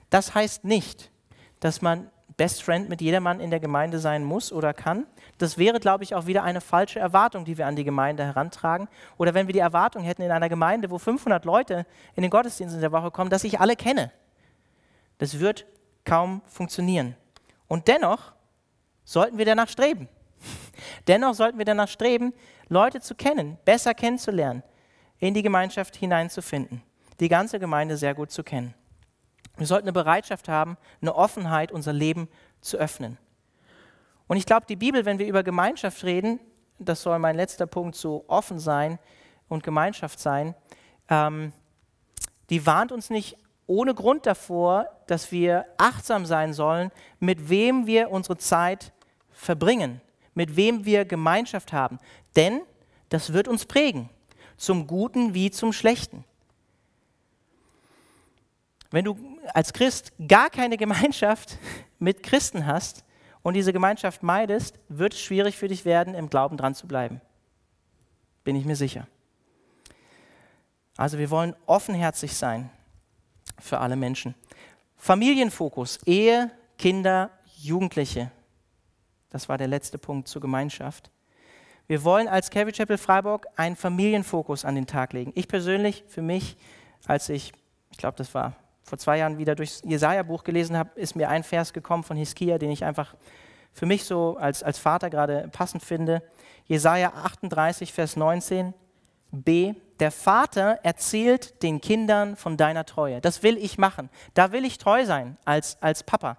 [0.09, 1.11] Das heißt nicht,
[1.59, 5.05] dass man Best Friend mit jedermann in der Gemeinde sein muss oder kann.
[5.37, 8.87] Das wäre, glaube ich, auch wieder eine falsche Erwartung, die wir an die Gemeinde herantragen.
[9.17, 12.73] Oder wenn wir die Erwartung hätten in einer Gemeinde, wo 500 Leute in den Gottesdienst
[12.73, 14.11] in der Woche kommen, dass ich alle kenne.
[15.23, 15.65] Das wird
[16.03, 17.15] kaum funktionieren.
[17.69, 18.33] Und dennoch
[19.05, 20.09] sollten wir danach streben.
[21.07, 22.33] dennoch sollten wir danach streben,
[22.67, 24.63] Leute zu kennen, besser kennenzulernen,
[25.19, 26.83] in die Gemeinschaft hineinzufinden,
[27.21, 28.73] die ganze Gemeinde sehr gut zu kennen.
[29.55, 32.27] Wir sollten eine Bereitschaft haben, eine Offenheit, unser Leben
[32.59, 33.17] zu öffnen.
[34.27, 36.41] Und ich glaube, die Bibel, wenn wir über Gemeinschaft reden,
[36.79, 38.99] das soll mein letzter Punkt, so offen sein
[39.47, 40.53] und Gemeinschaft sein,
[41.07, 41.53] ähm,
[42.49, 48.11] die warnt uns nicht ohne Grund davor, dass wir achtsam sein sollen, mit wem wir
[48.11, 48.91] unsere Zeit
[49.31, 50.01] verbringen,
[50.33, 51.99] mit wem wir Gemeinschaft haben.
[52.35, 52.61] Denn
[53.09, 54.09] das wird uns prägen,
[54.57, 56.23] zum Guten wie zum Schlechten.
[58.91, 59.17] Wenn du
[59.53, 61.57] als Christ gar keine Gemeinschaft
[61.99, 63.03] mit Christen hast
[63.41, 67.21] und diese Gemeinschaft meidest, wird es schwierig für dich werden, im Glauben dran zu bleiben.
[68.43, 69.07] Bin ich mir sicher.
[70.95, 72.69] Also wir wollen offenherzig sein
[73.63, 74.35] für alle Menschen.
[74.97, 78.31] Familienfokus, Ehe, Kinder, Jugendliche.
[79.29, 81.09] Das war der letzte Punkt zur Gemeinschaft.
[81.87, 85.31] Wir wollen als Calvary Chapel Freiburg einen Familienfokus an den Tag legen.
[85.35, 86.57] Ich persönlich, für mich,
[87.05, 87.51] als ich,
[87.91, 91.43] ich glaube, das war vor zwei Jahren wieder durchs Jesaja-Buch gelesen habe, ist mir ein
[91.43, 93.15] Vers gekommen von Hiskia, den ich einfach
[93.71, 96.21] für mich so als, als Vater gerade passend finde.
[96.65, 98.73] Jesaja 38, Vers 19.
[100.03, 103.21] Der Vater erzählt den Kindern von deiner Treue.
[103.21, 104.09] Das will ich machen.
[104.33, 106.35] Da will ich treu sein als, als Papa.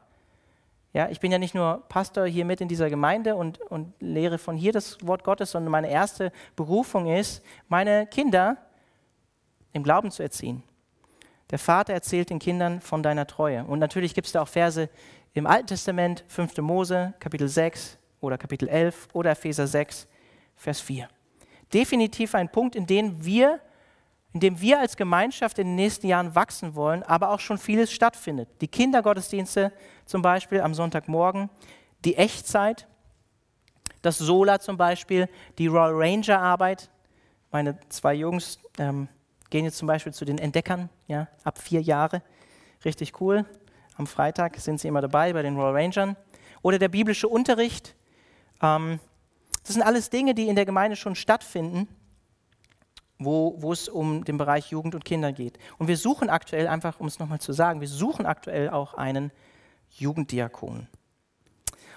[0.93, 4.37] Ja, ich bin ja nicht nur Pastor hier mit in dieser Gemeinde und, und lehre
[4.37, 8.59] von hier das Wort Gottes, sondern meine erste Berufung ist, meine Kinder
[9.73, 10.63] im Glauben zu erziehen.
[11.49, 13.65] Der Vater erzählt den Kindern von deiner Treue.
[13.65, 14.91] Und natürlich gibt es da auch Verse
[15.33, 16.59] im Alten Testament, 5.
[16.59, 20.07] Mose, Kapitel 6 oder Kapitel 11 oder Epheser 6,
[20.55, 21.09] Vers 4.
[21.75, 23.61] Definitiv ein Punkt, in dem wir,
[24.33, 27.93] in dem wir als Gemeinschaft in den nächsten Jahren wachsen wollen, aber auch schon vieles
[27.93, 28.49] stattfindet.
[28.61, 29.73] Die Kindergottesdienste
[30.07, 31.51] zum Beispiel am Sonntagmorgen,
[32.05, 32.87] die Echtzeit,
[34.03, 36.91] das Sola zum Beispiel, die Royal Ranger Arbeit.
[37.51, 39.09] Meine zwei Jungs ähm,
[39.51, 42.23] gehen jetzt zum Beispiel zu den Entdeckern, ja, ab vier Jahre.
[42.85, 43.45] Richtig cool.
[43.97, 46.17] Am Freitag sind sie immer dabei bei den Royal Rangern.
[46.63, 47.95] Oder der biblische Unterricht.
[48.63, 49.01] Ähm,
[49.65, 51.89] das sind alles Dinge, die in der Gemeinde schon stattfinden,
[53.19, 55.59] wo, wo es um den Bereich Jugend und Kinder geht.
[55.79, 59.33] Und wir suchen aktuell, einfach um es nochmal zu sagen, wir suchen aktuell auch einen
[59.91, 60.89] Jugenddiakon.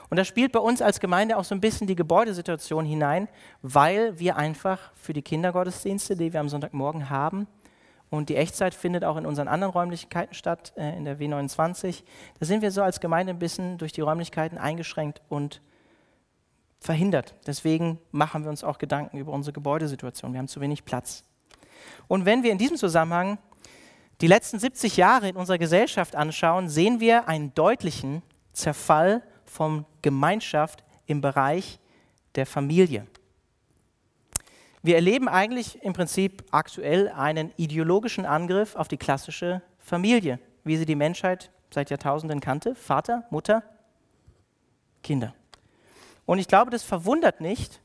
[0.09, 3.27] Und das spielt bei uns als Gemeinde auch so ein bisschen die Gebäudesituation hinein,
[3.61, 7.47] weil wir einfach für die Kindergottesdienste, die wir am Sonntagmorgen haben,
[8.09, 12.03] und die Echtzeit findet auch in unseren anderen Räumlichkeiten statt, äh, in der W29,
[12.39, 15.61] da sind wir so als Gemeinde ein bisschen durch die Räumlichkeiten eingeschränkt und
[16.79, 17.35] verhindert.
[17.45, 20.33] Deswegen machen wir uns auch Gedanken über unsere Gebäudesituation.
[20.33, 21.23] Wir haben zu wenig Platz.
[22.07, 23.37] Und wenn wir in diesem Zusammenhang
[24.21, 30.83] die letzten 70 Jahre in unserer Gesellschaft anschauen, sehen wir einen deutlichen Zerfall von Gemeinschaft
[31.05, 31.79] im Bereich
[32.35, 33.05] der Familie.
[34.81, 40.85] Wir erleben eigentlich im Prinzip aktuell einen ideologischen Angriff auf die klassische Familie, wie sie
[40.85, 42.73] die Menschheit seit Jahrtausenden kannte.
[42.75, 43.63] Vater, Mutter,
[45.03, 45.33] Kinder.
[46.27, 47.81] Und ich glaube, das verwundert nicht,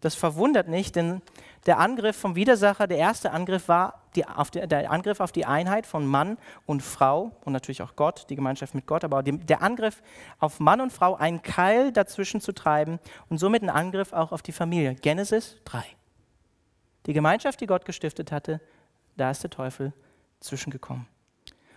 [0.00, 1.22] das verwundert nicht, denn
[1.64, 5.86] der Angriff vom Widersacher, der erste Angriff war die, die, der Angriff auf die Einheit
[5.86, 9.62] von Mann und Frau und natürlich auch Gott, die Gemeinschaft mit Gott, aber die, der
[9.62, 10.02] Angriff
[10.40, 12.98] auf Mann und Frau, einen Keil dazwischen zu treiben
[13.30, 14.96] und somit ein Angriff auch auf die Familie.
[14.96, 15.84] Genesis 3.
[17.06, 18.60] Die Gemeinschaft, die Gott gestiftet hatte,
[19.16, 19.92] da ist der Teufel
[20.40, 21.06] zwischengekommen.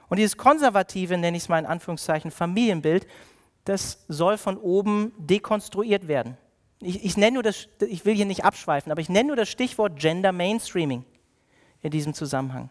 [0.10, 3.06] Und dieses konservative, nenne ich es mal in Anführungszeichen, Familienbild,
[3.68, 6.38] das soll von oben dekonstruiert werden.
[6.80, 9.50] Ich, ich, nenne nur das, ich will hier nicht abschweifen, aber ich nenne nur das
[9.50, 11.04] Stichwort Gender Mainstreaming
[11.82, 12.70] in diesem Zusammenhang.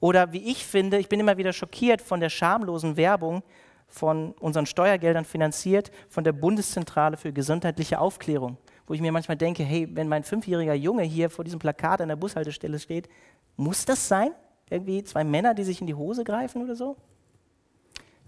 [0.00, 3.42] Oder wie ich finde, ich bin immer wieder schockiert von der schamlosen Werbung
[3.88, 9.62] von unseren Steuergeldern finanziert, von der Bundeszentrale für gesundheitliche Aufklärung, wo ich mir manchmal denke,
[9.64, 13.08] hey, wenn mein fünfjähriger Junge hier vor diesem Plakat an der Bushaltestelle steht,
[13.56, 14.30] muss das sein?
[14.70, 16.96] Irgendwie zwei Männer, die sich in die Hose greifen oder so?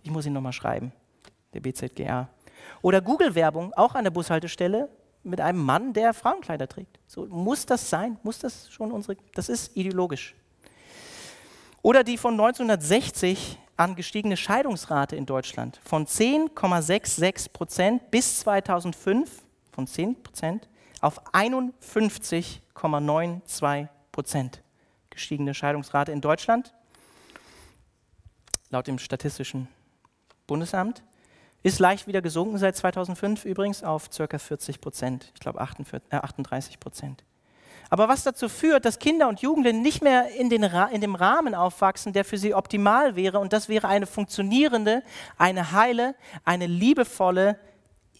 [0.02, 0.92] Ich muss ihn nochmal schreiben,
[1.54, 2.28] der BZGA.
[2.82, 4.88] Oder Google-Werbung, auch an der Bushaltestelle,
[5.22, 6.98] mit einem Mann, der Frauenkleider trägt.
[7.06, 8.18] So, muss das sein?
[8.22, 9.18] Muss das schon unsere.
[9.34, 10.34] Das ist ideologisch.
[11.82, 20.22] Oder die von 1960 angestiegene Scheidungsrate in Deutschland von 10,66 Prozent bis 2005 von 10
[20.22, 20.68] Prozent
[21.00, 24.62] auf 51,92 Prozent
[25.08, 26.74] gestiegene Scheidungsrate in Deutschland,
[28.70, 29.68] laut dem Statistischen
[30.46, 31.02] Bundesamt.
[31.62, 34.38] Ist leicht wieder gesunken seit 2005 übrigens auf ca.
[34.38, 37.24] 40 Prozent, ich glaube 38 Prozent.
[37.90, 41.56] Aber was dazu führt, dass Kinder und Jugendliche nicht mehr in, den in dem Rahmen
[41.56, 45.02] aufwachsen, der für sie optimal wäre, und das wäre eine funktionierende,
[45.36, 47.58] eine heile, eine liebevolle,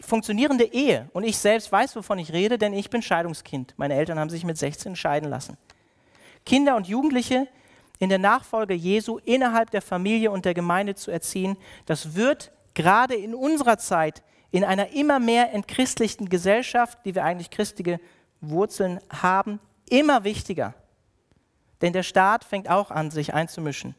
[0.01, 1.09] funktionierende Ehe.
[1.13, 3.75] Und ich selbst weiß, wovon ich rede, denn ich bin Scheidungskind.
[3.77, 5.57] Meine Eltern haben sich mit 16 scheiden lassen.
[6.45, 7.47] Kinder und Jugendliche
[8.01, 13.15] in der Nachfolge Jesu innerhalb der Familie und der Gemeinde zu erziehen, das wird gerade
[13.15, 18.01] in unserer Zeit, in einer immer mehr entchristlichten Gesellschaft, die wir eigentlich christliche
[18.41, 20.75] Wurzeln haben, immer wichtiger.
[21.83, 23.95] Denn der Staat fängt auch an, sich einzumischen.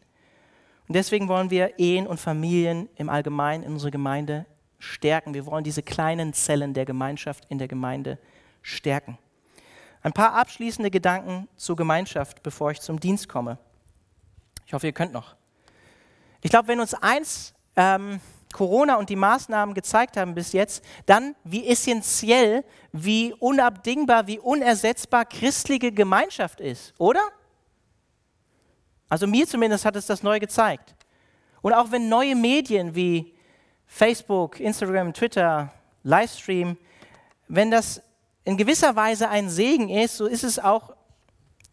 [0.87, 4.45] Und deswegen wollen wir Ehen und Familien im Allgemeinen in unserer Gemeinde
[4.77, 5.33] stärken.
[5.33, 8.19] Wir wollen diese kleinen Zellen der Gemeinschaft in der Gemeinde
[8.61, 9.17] stärken.
[10.03, 13.57] Ein paar abschließende Gedanken zur Gemeinschaft, bevor ich zum Dienst komme.
[14.65, 15.35] Ich hoffe, ihr könnt noch.
[16.41, 18.19] Ich glaube, wenn uns eins ähm,
[18.53, 25.25] Corona und die Maßnahmen gezeigt haben bis jetzt, dann wie essentiell, wie unabdingbar, wie unersetzbar
[25.25, 27.21] christliche Gemeinschaft ist, oder?
[29.09, 30.95] Also mir zumindest hat es das neu gezeigt.
[31.61, 33.33] Und auch wenn neue Medien wie
[33.85, 35.71] Facebook, Instagram, Twitter,
[36.03, 36.77] Livestream,
[37.47, 38.01] wenn das
[38.43, 40.95] in gewisser Weise ein Segen ist, so ist es auch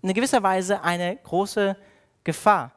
[0.02, 1.76] in gewisser Weise eine große
[2.24, 2.72] Gefahr.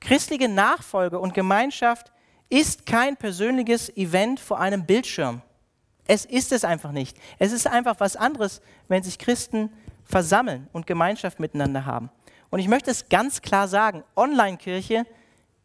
[0.00, 2.12] Christliche Nachfolge und Gemeinschaft
[2.48, 5.42] ist kein persönliches Event vor einem Bildschirm.
[6.06, 7.16] Es ist es einfach nicht.
[7.38, 9.70] Es ist einfach was anderes, wenn sich Christen
[10.04, 12.10] versammeln und Gemeinschaft miteinander haben.
[12.50, 15.04] Und ich möchte es ganz klar sagen, Online-Kirche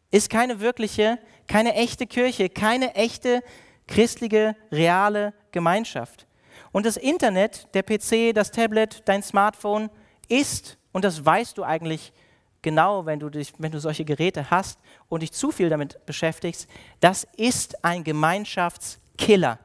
[0.10, 3.44] ist keine wirkliche, keine echte Kirche, keine echte
[3.88, 6.26] christliche, reale Gemeinschaft.
[6.72, 9.90] Und das Internet, der PC, das Tablet, dein Smartphone
[10.28, 12.14] ist, und das weißt du eigentlich
[12.62, 16.68] genau, wenn du, dich, wenn du solche Geräte hast und dich zu viel damit beschäftigst,
[17.00, 19.60] das ist ein Gemeinschaftskiller.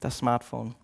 [0.00, 0.74] Das Smartphone.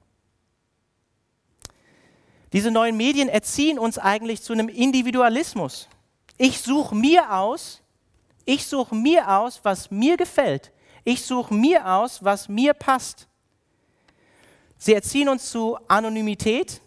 [2.52, 5.88] Diese neuen Medien erziehen uns eigentlich zu einem Individualismus.
[6.38, 7.82] Ich suche mir aus,
[8.44, 10.72] ich suche mir aus, was mir gefällt.
[11.04, 13.26] Ich suche mir aus, was mir passt.
[14.78, 16.80] Sie erziehen uns zu Anonymität,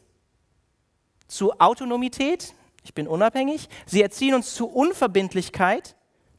[1.30, 2.54] zu Autonomität,
[2.84, 3.70] ich bin unabhängig.
[3.86, 5.96] Sie erziehen uns zu Unverbindlichkeit.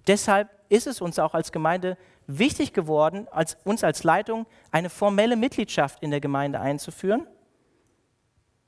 [0.06, 5.36] Deshalb ist es uns auch als Gemeinde wichtig geworden, als, uns als Leitung eine formelle
[5.36, 7.26] Mitgliedschaft in der Gemeinde einzuführen,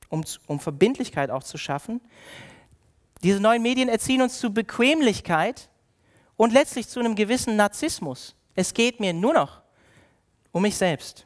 [0.09, 2.01] um, um Verbindlichkeit auch zu schaffen.
[3.23, 5.69] Diese neuen Medien erziehen uns zu Bequemlichkeit
[6.35, 8.35] und letztlich zu einem gewissen Narzissmus.
[8.55, 9.61] Es geht mir nur noch
[10.51, 11.25] um mich selbst.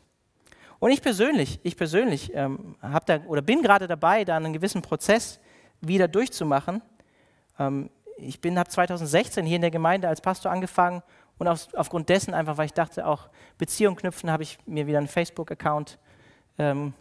[0.79, 2.75] Und ich persönlich, ich persönlich ähm,
[3.05, 5.39] da, oder bin gerade dabei, da einen gewissen Prozess
[5.81, 6.81] wieder durchzumachen.
[7.59, 11.03] Ähm, ich habe 2016 hier in der Gemeinde als Pastor angefangen
[11.37, 14.97] und auf, aufgrund dessen, einfach weil ich dachte, auch Beziehung knüpfen, habe ich mir wieder
[14.97, 15.99] einen Facebook-Account
[16.57, 16.93] ähm,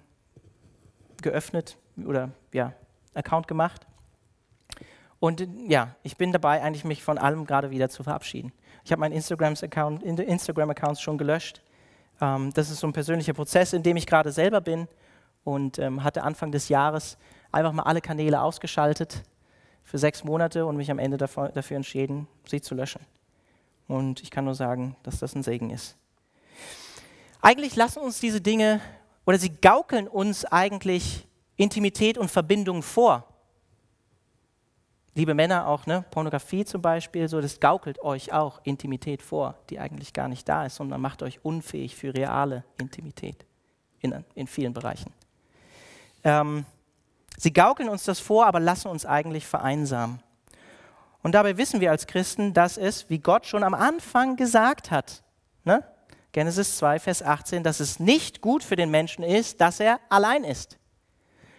[1.22, 2.72] geöffnet oder ja,
[3.14, 3.86] Account gemacht.
[5.18, 8.52] Und ja, ich bin dabei, eigentlich mich von allem gerade wieder zu verabschieden.
[8.84, 11.62] Ich habe meinen Instagram-Account Instagram schon gelöscht.
[12.20, 14.88] Ähm, das ist so ein persönlicher Prozess, in dem ich gerade selber bin
[15.44, 17.18] und ähm, hatte Anfang des Jahres
[17.52, 19.22] einfach mal alle Kanäle ausgeschaltet
[19.84, 23.00] für sechs Monate und mich am Ende dafür, dafür entschieden, sie zu löschen.
[23.88, 25.96] Und ich kann nur sagen, dass das ein Segen ist.
[27.40, 28.80] Eigentlich lassen uns diese Dinge
[29.24, 33.24] oder sie gaukeln uns eigentlich Intimität und Verbindung vor.
[35.16, 36.04] Liebe Männer auch, ne?
[36.10, 40.66] Pornografie zum Beispiel, so, das gaukelt euch auch Intimität vor, die eigentlich gar nicht da
[40.66, 43.46] ist, sondern macht euch unfähig für reale Intimität
[44.00, 45.10] in, in vielen Bereichen.
[46.22, 46.66] Ähm,
[47.38, 50.20] Sie gaukeln uns das vor, aber lassen uns eigentlich vereinsamen.
[51.22, 55.22] Und dabei wissen wir als Christen, dass es, wie Gott schon am Anfang gesagt hat,
[55.64, 55.82] ne?
[56.32, 60.44] Genesis 2, Vers 18, dass es nicht gut für den Menschen ist, dass er allein
[60.44, 60.78] ist.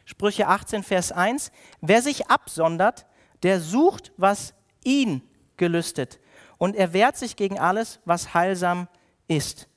[0.06, 1.52] Sprüche 18, Vers 1,
[1.82, 3.08] wer sich absondert,
[3.44, 5.22] der sucht, was ihn
[5.58, 6.20] gelüstet
[6.58, 8.88] und er wehrt sich gegen alles, was heilsam
[9.28, 9.68] ist.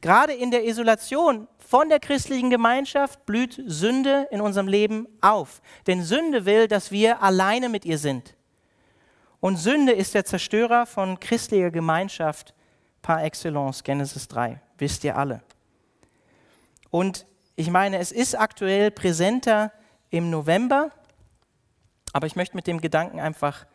[0.00, 5.60] Gerade in der Isolation von der christlichen Gemeinschaft blüht Sünde in unserem Leben auf.
[5.86, 8.36] Denn Sünde will, dass wir alleine mit ihr sind.
[9.40, 12.54] Und Sünde ist der Zerstörer von christlicher Gemeinschaft
[13.02, 15.42] par excellence, Genesis 3, wisst ihr alle.
[16.90, 17.26] Und
[17.56, 19.72] ich meine, es ist aktuell präsenter
[20.10, 20.90] im November,
[22.12, 23.66] aber ich möchte mit dem Gedanken einfach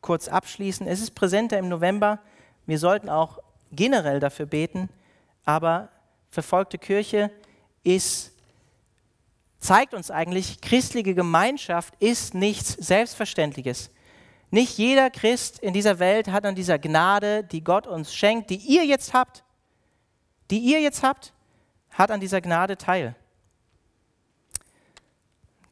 [0.00, 0.86] kurz abschließen.
[0.86, 2.20] Es ist präsenter im November.
[2.66, 3.38] Wir sollten auch
[3.72, 4.88] generell dafür beten,
[5.44, 5.88] aber
[6.28, 7.30] verfolgte Kirche
[7.82, 8.32] ist,
[9.58, 13.90] zeigt uns eigentlich, christliche Gemeinschaft ist nichts Selbstverständliches.
[14.50, 18.56] Nicht jeder Christ in dieser Welt hat an dieser Gnade, die Gott uns schenkt, die
[18.56, 19.44] ihr jetzt habt,
[20.50, 21.32] die ihr jetzt habt,
[21.90, 23.16] hat an dieser Gnade teil.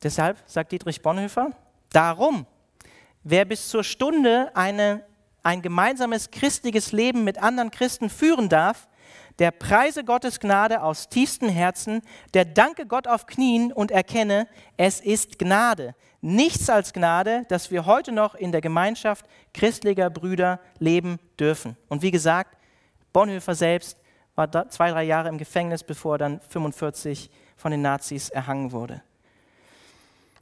[0.03, 1.53] Deshalb sagt Dietrich Bonhoeffer,
[1.95, 2.47] darum,
[3.23, 5.05] wer bis zur Stunde eine,
[5.43, 8.89] ein gemeinsames christliches Leben mit anderen Christen führen darf,
[9.39, 12.03] der preise Gottes Gnade aus tiefstem Herzen,
[12.35, 15.95] der danke Gott auf Knien und erkenne, es ist Gnade.
[16.21, 21.77] Nichts als Gnade, dass wir heute noch in der Gemeinschaft christlicher Brüder leben dürfen.
[21.89, 22.57] Und wie gesagt,
[23.13, 23.99] Bonhoeffer selbst
[24.35, 29.03] war zwei, drei Jahre im Gefängnis, bevor er dann 45 von den Nazis erhangen wurde.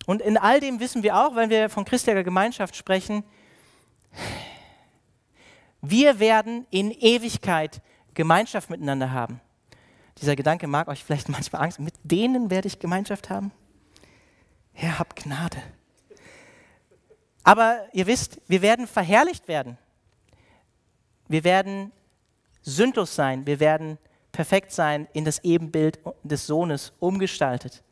[0.07, 3.25] Und in all dem wissen wir auch, wenn wir von christlicher Gemeinschaft sprechen,
[5.81, 7.81] wir werden in Ewigkeit
[8.15, 9.41] Gemeinschaft miteinander haben.
[10.19, 11.81] Dieser Gedanke mag euch vielleicht manchmal Angst.
[11.81, 13.53] Mit denen werde ich Gemeinschaft haben?
[14.73, 15.59] Herr, hab Gnade.
[17.45, 19.77] Aber ihr wisst, wir werden verherrlicht werden.
[21.29, 21.93] Wir werden
[22.63, 23.99] sündlos sein, wir werden
[24.31, 27.83] perfekt sein, in das Ebenbild des Sohnes umgestaltet.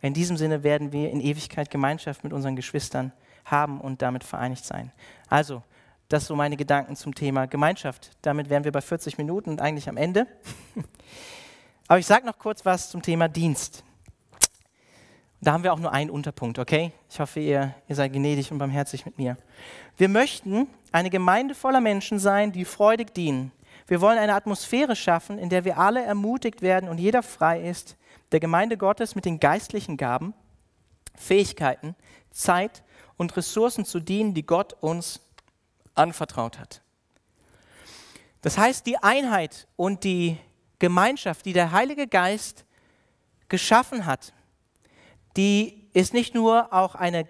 [0.00, 3.12] In diesem Sinne werden wir in Ewigkeit Gemeinschaft mit unseren Geschwistern
[3.44, 4.92] haben und damit vereinigt sein.
[5.28, 5.62] Also,
[6.08, 8.10] das so meine Gedanken zum Thema Gemeinschaft.
[8.22, 10.26] Damit wären wir bei 40 Minuten und eigentlich am Ende.
[11.88, 13.84] Aber ich sage noch kurz was zum Thema Dienst.
[15.40, 16.92] Da haben wir auch nur einen Unterpunkt, okay?
[17.08, 19.36] Ich hoffe, ihr, ihr seid gnädig und barmherzig mit mir.
[19.96, 23.52] Wir möchten eine Gemeinde voller Menschen sein, die freudig dienen.
[23.86, 27.96] Wir wollen eine Atmosphäre schaffen, in der wir alle ermutigt werden und jeder frei ist,
[28.32, 30.34] der Gemeinde Gottes mit den geistlichen Gaben,
[31.14, 31.94] Fähigkeiten,
[32.30, 32.82] Zeit
[33.16, 35.20] und Ressourcen zu dienen, die Gott uns
[35.94, 36.82] anvertraut hat.
[38.42, 40.38] Das heißt, die Einheit und die
[40.78, 42.64] Gemeinschaft, die der Heilige Geist
[43.48, 44.32] geschaffen hat,
[45.36, 47.26] die ist nicht nur auch eine,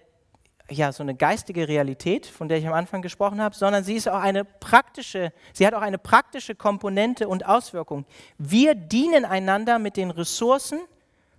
[0.71, 4.09] ja, so eine geistige Realität, von der ich am Anfang gesprochen habe, sondern sie ist
[4.09, 8.05] auch eine praktische, sie hat auch eine praktische Komponente und Auswirkung.
[8.37, 10.81] Wir dienen einander mit den Ressourcen,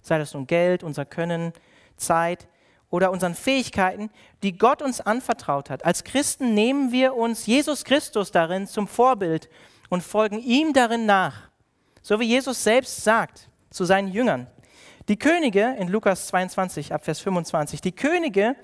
[0.01, 1.53] sei das nun Geld, unser Können,
[1.95, 2.47] Zeit
[2.89, 4.09] oder unseren Fähigkeiten,
[4.41, 5.85] die Gott uns anvertraut hat.
[5.85, 9.49] Als Christen nehmen wir uns Jesus Christus darin zum Vorbild
[9.89, 11.49] und folgen ihm darin nach.
[12.01, 14.47] So wie Jesus selbst sagt zu seinen Jüngern.
[15.07, 18.55] Die Könige in Lukas 22 ab Vers 25, die Könige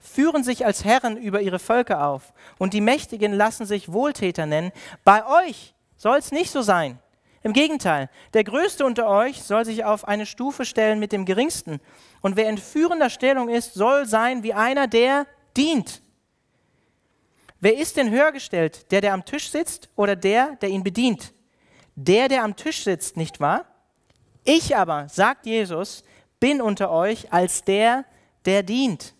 [0.00, 4.72] führen sich als Herren über ihre Völker auf und die Mächtigen lassen sich Wohltäter nennen.
[5.04, 6.98] Bei euch soll es nicht so sein.
[7.42, 11.80] Im Gegenteil, der Größte unter euch soll sich auf eine Stufe stellen mit dem Geringsten.
[12.20, 15.26] Und wer in führender Stellung ist, soll sein wie einer, der
[15.56, 16.02] dient.
[17.60, 21.32] Wer ist denn höher gestellt, der, der am Tisch sitzt oder der, der ihn bedient?
[21.94, 23.66] Der, der am Tisch sitzt, nicht wahr?
[24.44, 26.02] Ich aber, sagt Jesus,
[26.40, 28.06] bin unter euch als der,
[28.46, 29.14] der dient.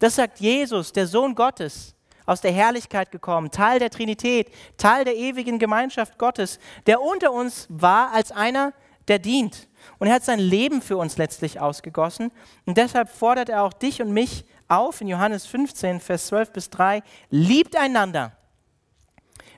[0.00, 1.94] Das sagt Jesus, der Sohn Gottes,
[2.26, 7.66] aus der Herrlichkeit gekommen, Teil der Trinität, Teil der ewigen Gemeinschaft Gottes, der unter uns
[7.68, 8.72] war als einer,
[9.08, 9.68] der dient.
[9.98, 12.30] Und er hat sein Leben für uns letztlich ausgegossen.
[12.66, 16.70] Und deshalb fordert er auch dich und mich auf in Johannes 15, Vers 12 bis
[16.70, 18.32] 3, liebt einander,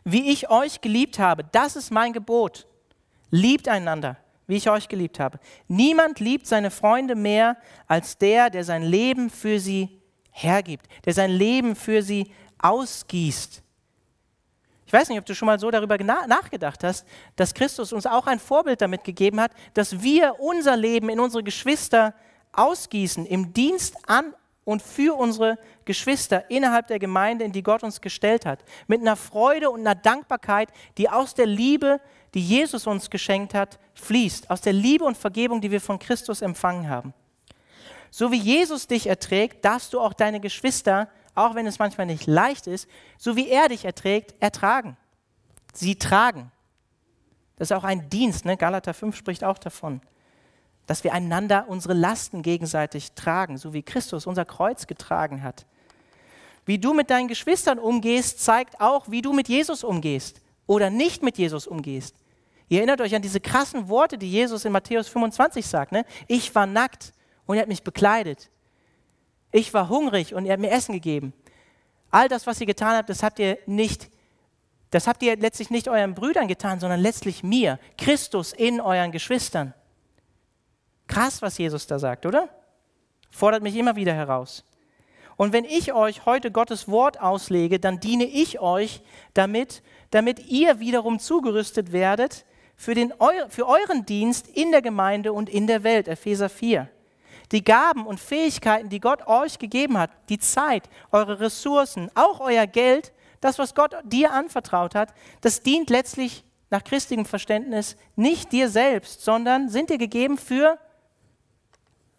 [0.04, 1.44] wie ich euch geliebt habe.
[1.52, 2.66] Das ist mein Gebot.
[3.30, 4.16] Liebt einander
[4.48, 5.38] wie ich euch geliebt habe.
[5.68, 10.01] Niemand liebt seine Freunde mehr als der, der sein Leben für sie
[10.32, 13.62] hergibt, der sein Leben für sie ausgießt.
[14.86, 17.06] Ich weiß nicht, ob du schon mal so darüber nachgedacht hast,
[17.36, 21.42] dass Christus uns auch ein Vorbild damit gegeben hat, dass wir unser Leben in unsere
[21.42, 22.14] Geschwister
[22.52, 28.00] ausgießen, im Dienst an und für unsere Geschwister innerhalb der Gemeinde, in die Gott uns
[28.00, 28.60] gestellt hat.
[28.86, 30.68] Mit einer Freude und einer Dankbarkeit,
[30.98, 31.98] die aus der Liebe,
[32.34, 34.50] die Jesus uns geschenkt hat, fließt.
[34.50, 37.14] Aus der Liebe und Vergebung, die wir von Christus empfangen haben.
[38.12, 42.28] So wie Jesus dich erträgt, darfst du auch deine Geschwister, auch wenn es manchmal nicht
[42.28, 42.88] leicht ist,
[43.18, 44.96] so wie er dich erträgt, ertragen.
[45.74, 46.52] Sie tragen.
[47.56, 48.44] Das ist auch ein Dienst.
[48.44, 48.56] Ne?
[48.56, 50.00] Galater 5 spricht auch davon
[50.86, 55.66] dass wir einander unsere Lasten gegenseitig tragen, so wie Christus unser Kreuz getragen hat.
[56.64, 61.22] Wie du mit deinen Geschwistern umgehst, zeigt auch, wie du mit Jesus umgehst oder nicht
[61.22, 62.16] mit Jesus umgehst.
[62.68, 65.92] Ihr erinnert euch an diese krassen Worte, die Jesus in Matthäus 25 sagt.
[65.92, 66.04] Ne?
[66.26, 67.12] Ich war nackt
[67.52, 68.50] und er hat mich bekleidet.
[69.50, 71.34] Ich war hungrig und er hat mir Essen gegeben.
[72.10, 74.10] All das, was ihr getan habt, das habt ihr nicht,
[74.90, 79.74] das habt ihr letztlich nicht euren Brüdern getan, sondern letztlich mir, Christus in euren Geschwistern.
[81.08, 82.48] Krass, was Jesus da sagt, oder?
[83.30, 84.64] Fordert mich immer wieder heraus.
[85.36, 89.02] Und wenn ich euch heute Gottes Wort auslege, dann diene ich euch
[89.34, 92.46] damit, damit ihr wiederum zugerüstet werdet
[92.76, 93.12] für, den,
[93.48, 96.08] für euren Dienst in der Gemeinde und in der Welt.
[96.08, 96.88] Epheser 4.
[97.52, 102.66] Die Gaben und Fähigkeiten, die Gott euch gegeben hat, die Zeit, eure Ressourcen, auch euer
[102.66, 108.68] Geld, das, was Gott dir anvertraut hat, das dient letztlich nach christlichem Verständnis nicht dir
[108.68, 110.78] selbst, sondern sind dir gegeben für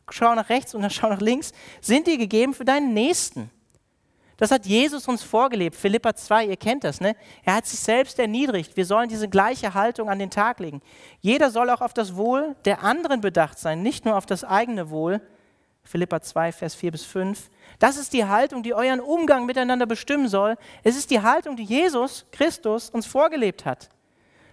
[0.10, 3.50] schau nach rechts und dann schau nach links, sind dir gegeben für deinen Nächsten.
[4.38, 5.76] Das hat Jesus uns vorgelebt.
[5.76, 7.16] Philippa 2, ihr kennt das, ne?
[7.44, 8.76] Er hat sich selbst erniedrigt.
[8.76, 10.82] Wir sollen diese gleiche Haltung an den Tag legen.
[11.22, 14.90] Jeder soll auch auf das Wohl der anderen bedacht sein, nicht nur auf das eigene
[14.90, 15.22] Wohl.
[15.84, 17.50] Philippa 2, Vers 4 bis 5.
[17.78, 20.56] Das ist die Haltung, die euren Umgang miteinander bestimmen soll.
[20.82, 23.90] Es ist die Haltung, die Jesus Christus uns vorgelebt hat.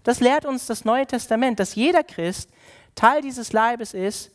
[0.02, 2.50] Das lehrt uns das Neue Testament, dass jeder Christ
[2.94, 4.32] Teil dieses Leibes ist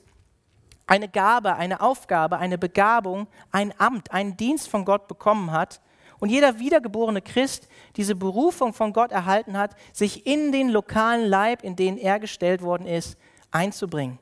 [0.87, 5.81] eine Gabe, eine Aufgabe, eine Begabung, ein Amt, einen Dienst von Gott bekommen hat
[6.19, 11.63] und jeder wiedergeborene Christ diese Berufung von Gott erhalten hat, sich in den lokalen Leib,
[11.63, 13.17] in den er gestellt worden ist,
[13.51, 14.19] einzubringen.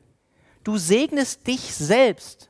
[0.64, 2.49] Du segnest dich selbst,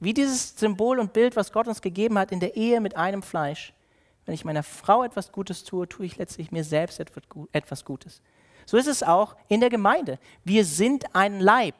[0.00, 3.22] wie dieses Symbol und Bild, was Gott uns gegeben hat, in der Ehe mit einem
[3.22, 3.72] Fleisch.
[4.26, 7.00] Wenn ich meiner Frau etwas Gutes tue, tue ich letztlich mir selbst
[7.52, 8.22] etwas Gutes.
[8.66, 10.18] So ist es auch in der Gemeinde.
[10.44, 11.74] Wir sind ein Leib.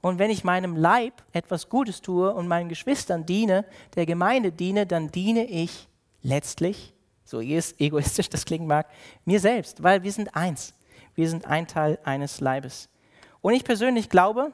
[0.00, 3.64] Und wenn ich meinem Leib etwas Gutes tue und meinen Geschwistern diene,
[3.96, 5.88] der Gemeinde diene, dann diene ich
[6.22, 6.94] letztlich,
[7.24, 8.86] so egoistisch das klingen mag,
[9.24, 10.74] mir selbst, weil wir sind eins.
[11.14, 12.88] Wir sind ein Teil eines Leibes.
[13.42, 14.52] Und ich persönlich glaube,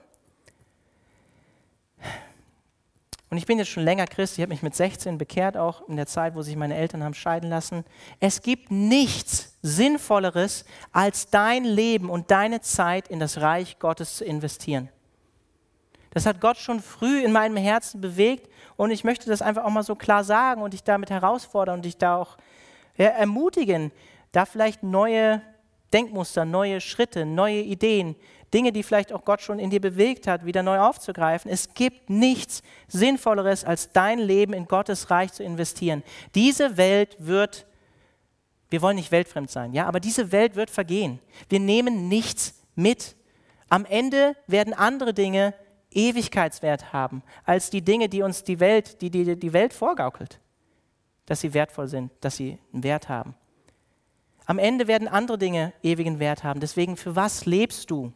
[3.28, 5.96] und ich bin jetzt schon länger Christ, ich habe mich mit 16 bekehrt, auch in
[5.96, 7.84] der Zeit, wo sich meine Eltern haben scheiden lassen.
[8.20, 14.24] Es gibt nichts Sinnvolleres, als dein Leben und deine Zeit in das Reich Gottes zu
[14.24, 14.88] investieren.
[16.16, 18.48] Das hat Gott schon früh in meinem Herzen bewegt
[18.78, 21.84] und ich möchte das einfach auch mal so klar sagen und dich damit herausfordern und
[21.84, 22.38] dich da auch
[22.96, 23.92] ja, ermutigen,
[24.32, 25.42] da vielleicht neue
[25.92, 28.16] Denkmuster, neue Schritte, neue Ideen,
[28.54, 31.50] Dinge, die vielleicht auch Gott schon in dir bewegt hat, wieder neu aufzugreifen.
[31.50, 36.02] Es gibt nichts Sinnvolleres, als dein Leben in Gottes Reich zu investieren.
[36.34, 37.66] Diese Welt wird,
[38.70, 41.20] wir wollen nicht weltfremd sein, ja, aber diese Welt wird vergehen.
[41.50, 43.16] Wir nehmen nichts mit.
[43.68, 45.52] Am Ende werden andere Dinge
[45.96, 50.38] Ewigkeitswert haben, als die Dinge, die uns die Welt, die, die die Welt vorgaukelt,
[51.24, 53.34] dass sie wertvoll sind, dass sie einen Wert haben.
[54.44, 56.60] Am Ende werden andere Dinge ewigen Wert haben.
[56.60, 58.12] Deswegen, für was lebst du?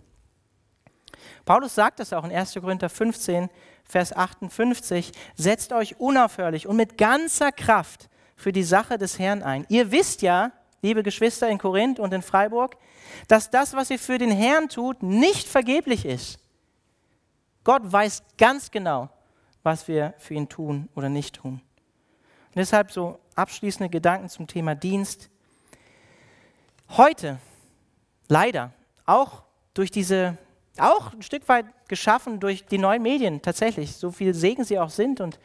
[1.45, 2.55] Paulus sagt es auch in 1.
[2.55, 3.51] Korinther 15,
[3.85, 9.66] Vers 58, setzt euch unaufhörlich und mit ganzer Kraft für die Sache des Herrn ein.
[9.68, 10.53] Ihr wisst ja,
[10.83, 12.76] liebe Geschwister in Korinth und in Freiburg,
[13.26, 16.39] dass das, was ihr für den Herrn tut, nicht vergeblich ist.
[17.64, 19.08] Gott weiß ganz genau,
[19.62, 21.61] was wir für ihn tun oder nicht tun.
[22.48, 25.30] Und deshalb so abschließende Gedanken zum Thema Dienst.
[26.96, 27.38] Heute,
[28.28, 28.72] leider,
[29.06, 29.44] auch
[29.74, 30.36] durch diese
[30.78, 34.90] auch ein Stück weit geschaffen durch die neuen Medien, tatsächlich, so viel Segen sie auch
[34.90, 35.38] sind und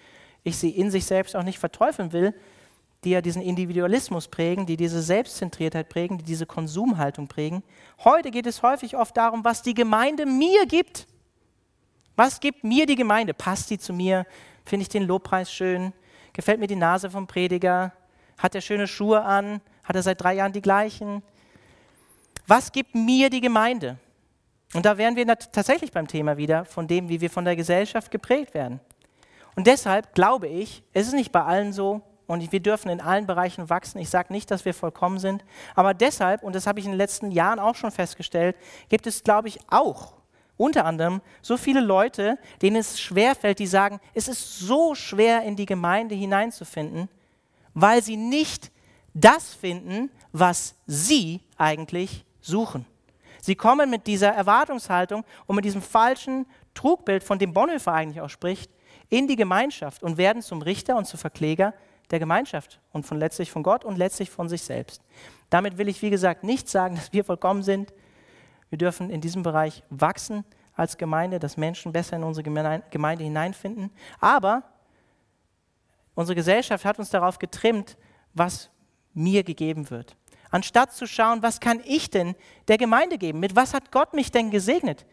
[0.44, 2.34] ich sie in sich selbst auch nicht verteufeln will,
[3.04, 7.64] die ja diesen Individualismus prägen, die diese Selbstzentriertheit prägen, die diese Konsumhaltung prägen.
[8.04, 11.08] Heute geht es häufig oft darum, was die Gemeinde mir gibt.
[12.16, 13.34] Was gibt mir die Gemeinde?
[13.34, 14.26] Passt die zu mir?
[14.64, 15.94] Finde ich den Lobpreis schön?
[16.34, 17.94] Gefällt mir die Nase vom Prediger?
[18.38, 19.62] Hat er schöne Schuhe an?
[19.84, 21.22] Hat er seit drei Jahren die gleichen?
[22.48, 23.98] Was gibt mir die Gemeinde?
[24.74, 28.12] Und da wären wir tatsächlich beim Thema wieder von dem, wie wir von der Gesellschaft
[28.12, 28.80] geprägt werden.
[29.56, 33.26] Und deshalb glaube ich, es ist nicht bei allen so und wir dürfen in allen
[33.26, 34.00] Bereichen wachsen.
[34.00, 35.46] Ich sage nicht, dass wir vollkommen sind,
[35.76, 38.58] aber deshalb, und das habe ich in den letzten Jahren auch schon festgestellt,
[38.90, 40.14] gibt es, glaube ich, auch
[40.58, 45.56] unter anderem so viele Leute, denen es schwerfällt, die sagen, es ist so schwer in
[45.56, 47.10] die Gemeinde hineinzufinden,
[47.74, 48.72] weil sie nicht
[49.14, 52.86] das finden, was sie eigentlich suchen.
[53.42, 58.30] Sie kommen mit dieser Erwartungshaltung und mit diesem falschen Trugbild, von dem Bonhoeffer eigentlich auch
[58.30, 58.72] spricht,
[59.10, 61.74] in die Gemeinschaft und werden zum Richter und zum Verkläger
[62.12, 65.02] der Gemeinschaft und von letztlich von Gott und letztlich von sich selbst.
[65.50, 67.94] Damit will ich, wie gesagt, nicht sagen, dass wir vollkommen sind.
[68.70, 70.44] Wir dürfen in diesem Bereich wachsen
[70.74, 73.92] als Gemeinde, dass Menschen besser in unsere Gemeinde hineinfinden.
[74.20, 74.64] Aber
[76.16, 77.98] unsere Gesellschaft hat uns darauf getrimmt,
[78.34, 78.70] was
[79.14, 80.18] mir gegeben wird
[80.56, 82.34] anstatt zu schauen, was kann ich denn
[82.70, 83.42] der Gemeinde geben?
[83.42, 85.06] Mit was hat Gott mich denn gesegnet?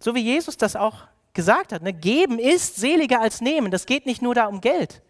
[0.00, 1.92] So wie Jesus das auch gesagt hat, ne?
[1.92, 3.70] geben ist seliger als nehmen.
[3.70, 5.02] Das geht nicht nur da um Geld.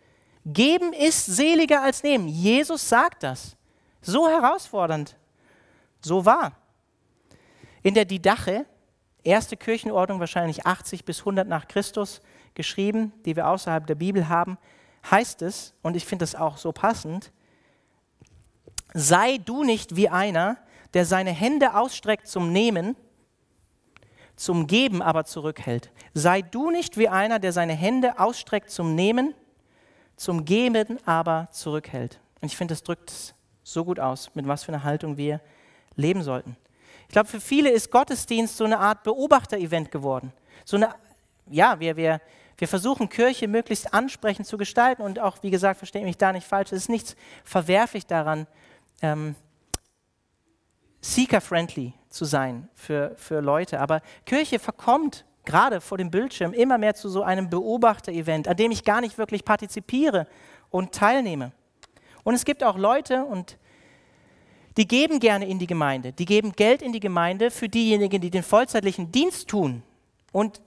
[0.45, 2.27] Geben ist seliger als nehmen.
[2.27, 3.57] Jesus sagt das.
[4.01, 5.17] So herausfordernd,
[6.01, 6.53] so wahr.
[7.83, 8.67] In der Didache,
[9.25, 12.21] erste Kirchenordnung wahrscheinlich 80 bis 100 nach Christus
[12.55, 14.59] geschrieben, die wir außerhalb der Bibel haben,
[15.11, 17.33] heißt es, und ich finde das auch so passend,
[18.95, 20.59] sei du nicht wie einer,
[20.95, 22.97] der seine Hände ausstreckt zum Nehmen,
[24.37, 25.91] zum Geben aber zurückhält.
[26.15, 29.35] Sei du nicht wie einer, der seine Hände ausstreckt zum Nehmen,
[30.17, 32.21] zum Geben aber zurückhält.
[32.41, 35.41] Und ich finde, das drückt so gut aus, mit was für einer Haltung wir
[35.97, 36.57] leben sollten.
[37.13, 40.33] Ich glaube, für viele ist Gottesdienst so eine Art Beobachter-Event geworden.
[40.65, 40.95] So eine,
[41.51, 42.23] ja, wir, wir,
[42.57, 46.47] wir versuchen Kirche möglichst ansprechend zu gestalten und auch, wie gesagt, verstehe mich da nicht
[46.47, 48.47] falsch, es ist nichts verwerflich daran,
[49.03, 49.35] ähm,
[51.03, 53.81] seeker-friendly zu sein für, für Leute.
[53.81, 58.71] Aber Kirche verkommt gerade vor dem Bildschirm immer mehr zu so einem Beobachter-Event, an dem
[58.71, 60.27] ich gar nicht wirklich partizipiere
[60.71, 61.53] und teilnehme.
[62.25, 63.59] Und es gibt auch Leute, und
[64.77, 68.31] die geben gerne in die Gemeinde, die geben Geld in die Gemeinde für diejenigen, die
[68.31, 69.83] den vollzeitlichen Dienst tun.
[70.33, 70.61] Und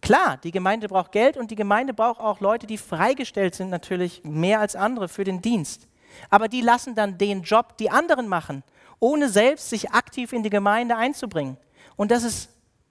[0.00, 4.22] klar, die Gemeinde braucht Geld und die Gemeinde braucht auch Leute, die freigestellt sind, natürlich
[4.24, 5.88] mehr als andere für den Dienst.
[6.30, 8.62] Aber die lassen dann den Job die anderen machen,
[8.98, 11.56] ohne selbst sich aktiv in die Gemeinde einzubringen.
[11.96, 12.50] Und das ist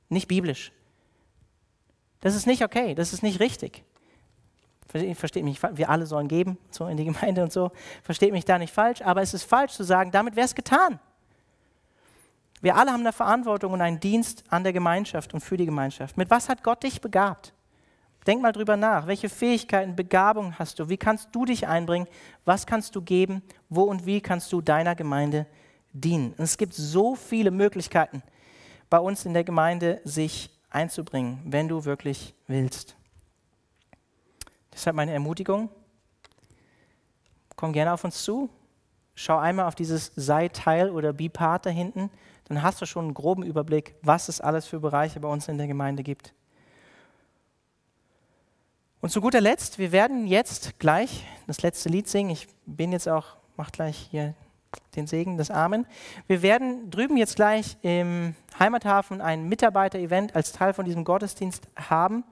[0.09, 0.72] nicht biblisch.
[2.22, 3.84] Das ist nicht okay, das ist nicht richtig.
[4.89, 7.71] Versteht mich, wir alle sollen geben, so in die Gemeinde und so,
[8.03, 10.99] versteht mich da nicht falsch, aber es ist falsch zu sagen, damit wäre es getan.
[12.61, 16.17] Wir alle haben eine Verantwortung und einen Dienst an der Gemeinschaft und für die Gemeinschaft.
[16.17, 17.53] Mit was hat Gott dich begabt?
[18.27, 19.07] Denk mal drüber nach.
[19.07, 20.89] Welche Fähigkeiten, Begabungen hast du?
[20.89, 22.07] Wie kannst du dich einbringen?
[22.43, 23.41] Was kannst du geben?
[23.69, 25.45] Wo und wie kannst du deiner Gemeinde
[25.93, 26.33] dienen?
[26.37, 28.21] Und es gibt so viele Möglichkeiten,
[28.89, 32.99] bei uns in der Gemeinde sich einzubringen, wenn du wirklich willst.
[34.80, 35.69] Deshalb meine Ermutigung.
[37.55, 38.49] Komm gerne auf uns zu.
[39.13, 42.09] Schau einmal auf dieses Sei Teil oder Be Part da hinten
[42.49, 45.57] dann hast du schon einen groben Überblick, was es alles für Bereiche bei uns in
[45.57, 46.34] der Gemeinde gibt.
[49.01, 52.32] Und zu guter Letzt, wir werden jetzt gleich das letzte Lied singen.
[52.32, 54.34] Ich bin jetzt auch, mach gleich hier
[54.95, 55.86] den Segen des Amen.
[56.27, 62.23] Wir werden drüben jetzt gleich im Heimathafen ein Mitarbeiter-Event als Teil von diesem Gottesdienst haben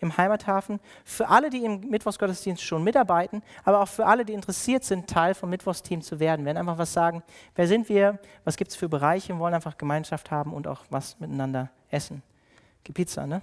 [0.00, 0.80] im Heimathafen.
[1.04, 5.34] Für alle, die im Mittwochsgottesdienst schon mitarbeiten, aber auch für alle, die interessiert sind, Teil
[5.34, 6.42] vom Mittwochsteam zu werden.
[6.42, 7.22] Wir werden einfach was sagen,
[7.54, 10.84] wer sind wir, was gibt es für Bereiche, wir wollen einfach Gemeinschaft haben und auch
[10.90, 12.22] was miteinander essen.
[12.84, 13.42] Gibt Pizza, ne?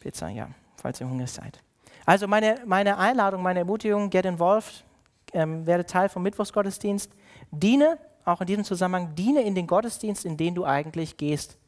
[0.00, 1.60] Pizza, ja, falls ihr hungrig seid.
[2.06, 4.84] Also meine, meine Einladung, meine Ermutigung, get involved,
[5.32, 7.12] ähm, werde Teil vom Mittwochsgottesdienst,
[7.50, 11.58] diene, auch in diesem Zusammenhang, diene in den Gottesdienst, in den du eigentlich gehst.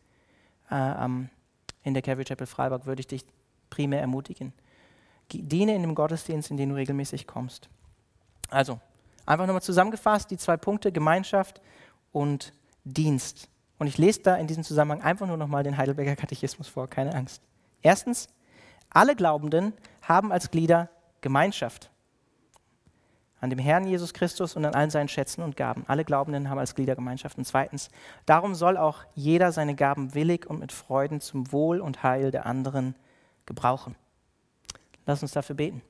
[0.70, 1.28] Äh, ähm,
[1.84, 3.24] in der Calvary Chapel Freiburg würde ich dich
[3.72, 4.52] primär ermutigen.
[5.32, 7.70] Diene in dem Gottesdienst, in den du regelmäßig kommst.
[8.50, 8.78] Also,
[9.24, 11.62] einfach nochmal zusammengefasst, die zwei Punkte, Gemeinschaft
[12.12, 12.52] und
[12.84, 13.48] Dienst.
[13.78, 17.14] Und ich lese da in diesem Zusammenhang einfach nur nochmal den Heidelberger Katechismus vor, keine
[17.14, 17.42] Angst.
[17.80, 18.28] Erstens,
[18.90, 20.90] alle Glaubenden haben als Glieder
[21.22, 21.90] Gemeinschaft
[23.42, 25.84] an dem Herrn Jesus Christus und an allen seinen Schätzen und Gaben.
[25.88, 27.36] Alle Glaubenden haben als Glieder Gemeinschaft.
[27.38, 27.90] Und zweitens,
[28.24, 32.46] darum soll auch jeder seine Gaben willig und mit Freuden zum Wohl und Heil der
[32.46, 32.94] anderen
[33.46, 33.96] gebrauchen.
[35.06, 35.82] Lass uns dafür beten.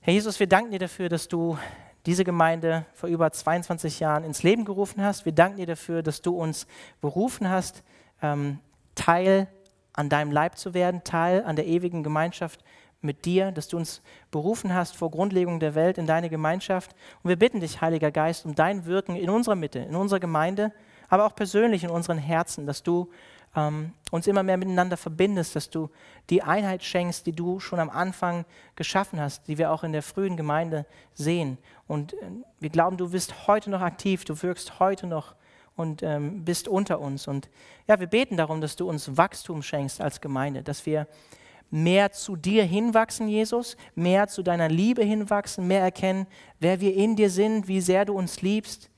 [0.00, 1.58] Herr Jesus, wir danken dir dafür, dass du
[2.06, 5.26] diese Gemeinde vor über 22 Jahren ins Leben gerufen hast.
[5.26, 6.66] Wir danken dir dafür, dass du uns
[7.00, 7.82] berufen hast,
[8.22, 8.60] ähm,
[8.94, 9.48] Teil
[9.92, 12.64] an deinem Leib zu werden, Teil an der ewigen Gemeinschaft
[13.00, 16.94] mit dir, dass du uns berufen hast vor Grundlegung der Welt in deine Gemeinschaft.
[17.22, 20.72] Und wir bitten dich, Heiliger Geist, um dein Wirken in unserer Mitte, in unserer Gemeinde,
[21.08, 23.10] aber auch persönlich in unseren Herzen, dass du
[23.56, 25.90] ähm, uns immer mehr miteinander verbindest, dass du
[26.30, 28.44] die Einheit schenkst, die du schon am Anfang
[28.76, 31.58] geschaffen hast, die wir auch in der frühen Gemeinde sehen.
[31.86, 32.16] Und äh,
[32.60, 35.34] wir glauben, du bist heute noch aktiv, du wirkst heute noch
[35.76, 37.28] und ähm, bist unter uns.
[37.28, 37.48] Und
[37.86, 41.06] ja, wir beten darum, dass du uns Wachstum schenkst als Gemeinde, dass wir
[41.70, 46.26] mehr zu dir hinwachsen, Jesus, mehr zu deiner Liebe hinwachsen, mehr erkennen,
[46.60, 48.90] wer wir in dir sind, wie sehr du uns liebst,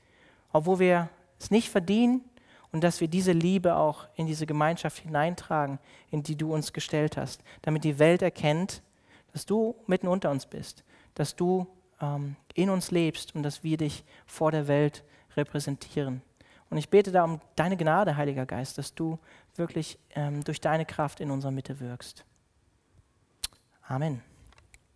[0.53, 2.23] obwohl wir es nicht verdienen
[2.71, 7.17] und dass wir diese Liebe auch in diese Gemeinschaft hineintragen, in die du uns gestellt
[7.17, 8.81] hast, damit die Welt erkennt,
[9.33, 10.83] dass du mitten unter uns bist,
[11.15, 11.67] dass du
[12.01, 15.03] ähm, in uns lebst und dass wir dich vor der Welt
[15.35, 16.21] repräsentieren.
[16.69, 19.19] Und ich bete da um deine Gnade, Heiliger Geist, dass du
[19.55, 22.25] wirklich ähm, durch deine Kraft in unserer Mitte wirkst.
[23.87, 24.21] Amen.